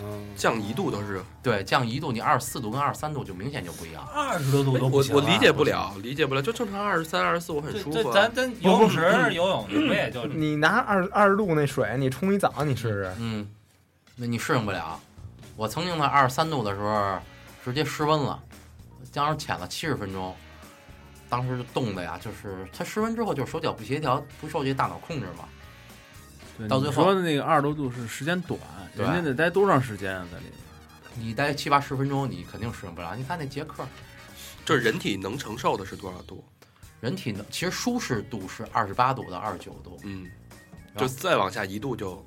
[0.00, 4.04] 嗯降一度都是，对，降一度你二十四度跟二十三度就明显就不一样。
[4.12, 8.02] 二十多度都不行啊我我理解不了，理解不了，就正常二十三、二十四，我很这舒服啊。
[8.02, 13.14] 这咱咱游泳池游泳去，不也就你拿二二十度那水，你冲一澡，你试试。
[13.18, 13.48] 嗯，
[14.16, 15.00] 那你适应不了。
[15.56, 17.18] 我曾经在二十三度的时候
[17.64, 18.42] 直接失温了，
[19.12, 20.34] 当时潜了七十分钟，
[21.28, 25.44] 当时就冻的呀，就是它失温之后就手脚不协调，不受这大脑控制嘛。
[26.56, 28.58] 对到最后你说的那个二十多度是时间短，
[28.96, 30.26] 人家得待多长时间啊？
[30.32, 31.26] 在里边？
[31.26, 33.14] 你待七八十分钟，你肯定适应不了。
[33.16, 33.84] 你看那杰克，
[34.64, 36.44] 就是人体能承受的是多少度？
[37.00, 39.98] 人体能，其实舒适度是二十八度到二十九度。
[40.04, 40.26] 嗯，
[40.96, 42.24] 就再往下一度就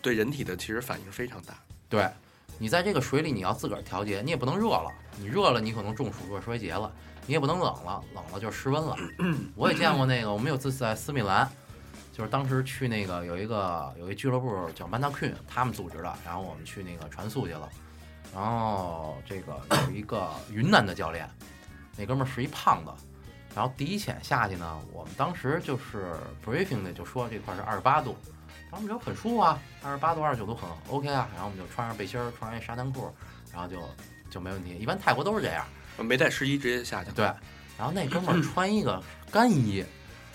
[0.00, 1.54] 对人体的其实反应非常大。
[1.88, 2.08] 对，
[2.58, 6.92] 你在这个水里你要自个儿调节，你也不能热了，你热了你可能中暑热衰竭了，
[7.26, 8.96] 你也不能冷了，冷了就失温了。
[9.56, 11.50] 我也见过那个，我们有次在斯米兰，
[12.12, 17.68] 就是当时去那个有一个有一俱乐部叫 Manta Queen，他们组织的，然后我们去那个传速去了，
[18.34, 21.28] 然后这个有一个云南的教练，
[21.96, 22.92] 那哥们儿是一胖子。
[23.52, 28.16] 然后第一潜下去呢，我们当时就是 briefing 的就说这块是二十八度，
[28.70, 33.12] 然后我们就很舒服啊，二十八度、二十九度很 OK 啊，然后我们就穿上背心儿，穿上一沙滩裤，
[33.52, 33.80] 然后就
[34.30, 34.76] 就没问题。
[34.78, 35.66] 一般泰国都是这样，
[35.98, 37.10] 没带湿衣直接下去。
[37.10, 37.24] 对。
[37.76, 39.02] 然后那哥们儿穿一个
[39.32, 39.84] 干衣，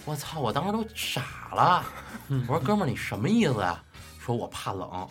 [0.05, 0.39] 我操！
[0.39, 1.83] 我当时都傻了，
[2.29, 3.81] 我说哥们儿你什么意思呀？
[4.19, 5.07] 说我怕冷。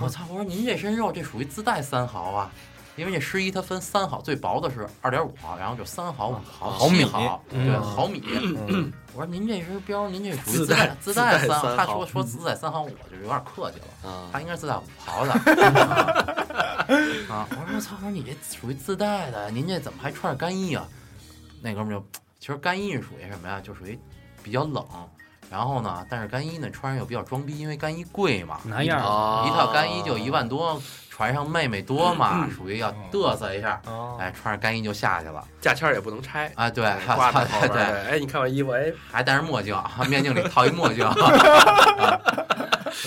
[0.00, 0.24] 我操！
[0.28, 2.50] 我说您这身肉这属于自带三毫啊，
[2.96, 8.22] 因为这湿衣它分三毫，最薄的是二点五毫，然后就三毫、五毫、毫米七毫，嗯对，毫米。
[8.26, 14.10] 嗯我说您这身膘，您这属于自带带自带三他说说自带三毫我，就有点客气了。
[14.10, 15.32] 啊他应该是自带五毫的
[17.32, 17.46] 啊！
[17.50, 17.94] 我说我操！
[17.96, 20.86] 我说你这属于自带的，您这怎么还穿着干衣啊？
[21.62, 22.06] 那哥们儿就，
[22.40, 23.60] 其实干衣是属于什么呀？
[23.60, 23.98] 就属于
[24.44, 24.84] 比较冷，
[25.50, 28.98] 然后呢，但是干衣呢穿上又比较装逼，因为干衣贵嘛，拿样
[29.46, 36.68] 一套干衣就一万多，船上妹妹多嘛，属于要嘚瑟一下，哦哎，穿上干衣就下去了价签也不能拆，啊！
[36.68, 37.70] 对，挂在后对边。
[37.70, 39.74] 对，对，哎，你看我衣服，哎，还戴着墨镜，
[40.08, 41.08] 面镜里套一墨镜。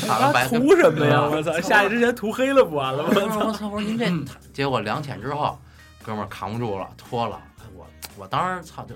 [0.08, 1.22] 他白涂什么呀？
[1.22, 1.60] 我操！
[1.62, 3.10] 下去之前涂黑了不完了吗？
[3.14, 3.68] 我操！
[3.68, 4.10] 我说您这，
[4.54, 5.58] 结果两天之后，
[6.04, 7.40] 哥们儿扛不住了，脱了。
[7.60, 7.86] 哎我
[8.18, 8.96] 我当时操就，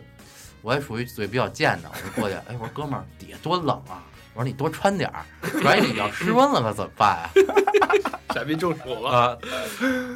[0.62, 4.04] 我也属于嘴比较贱的，我就过去，哎，我说哥们儿底下多冷啊！
[4.34, 5.26] 我说你多穿点儿，
[5.64, 7.30] 万一你要失温了可怎么办啊？
[8.34, 9.10] 傻逼中暑了。
[9.10, 9.38] 啊！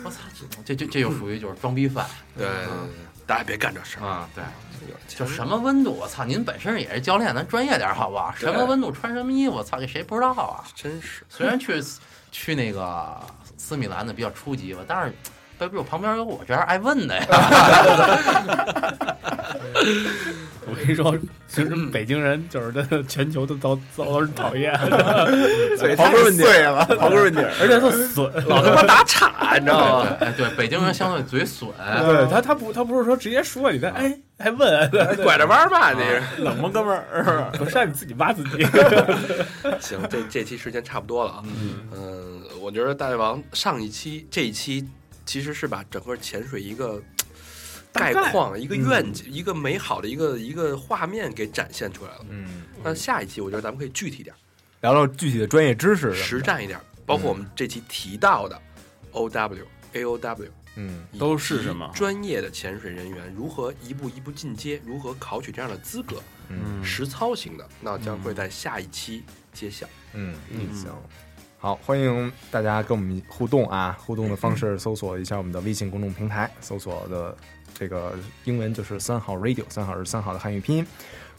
[0.06, 0.22] 我操！
[0.64, 2.06] 这这这就属于就是装逼犯
[2.38, 2.48] 对，
[3.28, 4.06] 大家别干这事儿。
[4.08, 4.30] 啊！
[4.34, 4.42] 对，
[5.10, 6.24] 就就什么温度，我操！
[6.24, 8.34] 您本身也是教练，咱专业点儿好不好？
[8.38, 9.80] 什么温度穿什么衣服，我操！
[9.80, 10.64] 这谁不知道啊？
[10.74, 11.84] 真是虽然去
[12.32, 13.20] 去那个
[13.58, 15.14] 斯米兰的比较初级吧，但是
[15.58, 17.26] 背不住旁边有我这样爱问的呀。
[20.68, 21.16] 我跟你说，
[21.48, 24.74] 其实北京人就是真的全球都遭遭人讨厌，
[25.78, 27.40] 嘴刨根问底碎了，刨根问底。
[27.62, 30.10] 而且他 损，老他妈打岔，你知道吗？
[30.20, 34.90] 对，哎，对，北京人相对嘴损，对他他不他不是说直接说你，他哎还问，
[35.24, 36.02] 拐着弯儿吧，你。
[36.44, 37.52] 冷吗，哥们儿？
[37.60, 38.66] 不是让你自己挖自己。
[39.80, 41.44] 行，这这期时间差不多了啊。
[41.94, 44.84] 嗯，我觉得大胃王上一期、这一期
[45.26, 47.02] 其实是把整个潜水一个
[47.92, 52.26] 概况、一个愿景、一个美好的一个一个画面给展现出来了。
[52.30, 54.38] 嗯，那下一期我觉得咱们可以具体点儿、
[54.82, 58.62] 聊聊具体的专业知识实战一点儿，包括我们这期提到的
[59.12, 60.52] O W、A O W。
[60.78, 69.24] 嗯都是什么专业的潜水人员如何一步一步进阶，如何考取这样的资格，嗯实操型的，那将会在下一期
[69.54, 69.88] 揭晓。
[70.12, 70.92] 嗯嗯，行。
[71.66, 73.98] 好，欢迎大家跟我们互动啊！
[74.00, 77.36] 互动的方式搜索一下我们的微信公众平台，搜索的
[77.74, 78.14] 这个
[78.44, 80.86] 英文就是三号 radio，三号是三号的汉语拼音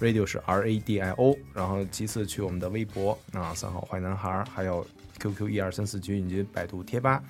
[0.01, 4.85] ，radio 是 R A D I O，然后其次去我们的微博啊，三号坏男孩，还有
[5.21, 7.23] QQ 一二三四群以及百度贴吧。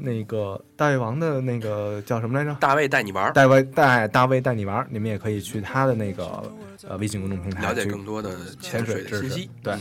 [0.00, 2.54] 那个大胃王的那个叫什么来着？
[2.60, 6.42] 大卫带你玩儿，大卫带大卫带你玩儿，你们也可以去他的那个
[6.88, 8.30] 呃微信公众平台了解更多的
[8.60, 9.50] 潜潜水知识信息。。
[9.62, 9.74] 对，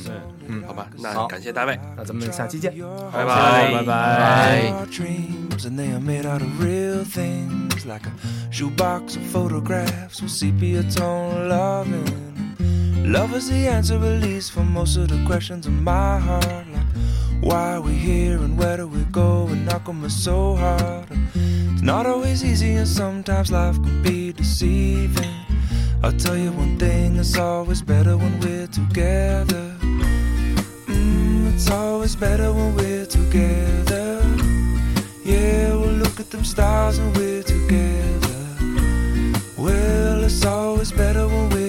[0.47, 2.73] 嗯，好吧，那感谢大卫，那咱们下期见。
[3.11, 4.71] 拜拜，拜拜。
[4.71, 8.11] Our dreams and they are made out of real things like a
[8.51, 12.27] shoebox of photographs with sepia tone loving.
[13.05, 16.68] Love is the answer, at least, for most of the questions in my heart.
[17.41, 19.47] Why are we here and where do we go?
[19.47, 21.07] And knock on us so hard.
[21.33, 25.35] It's not always easy, and sometimes life can be deceiving.
[26.03, 29.75] I'll tell you one thing, it's always better when we're together.
[30.87, 34.21] Mm, it's always better when we're together.
[35.23, 38.39] Yeah, we'll look at them stars and we're together.
[39.57, 41.68] Well, it's always better when we're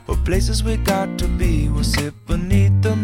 [0.25, 1.69] places we got to be.
[1.69, 2.95] We'll sit beneath the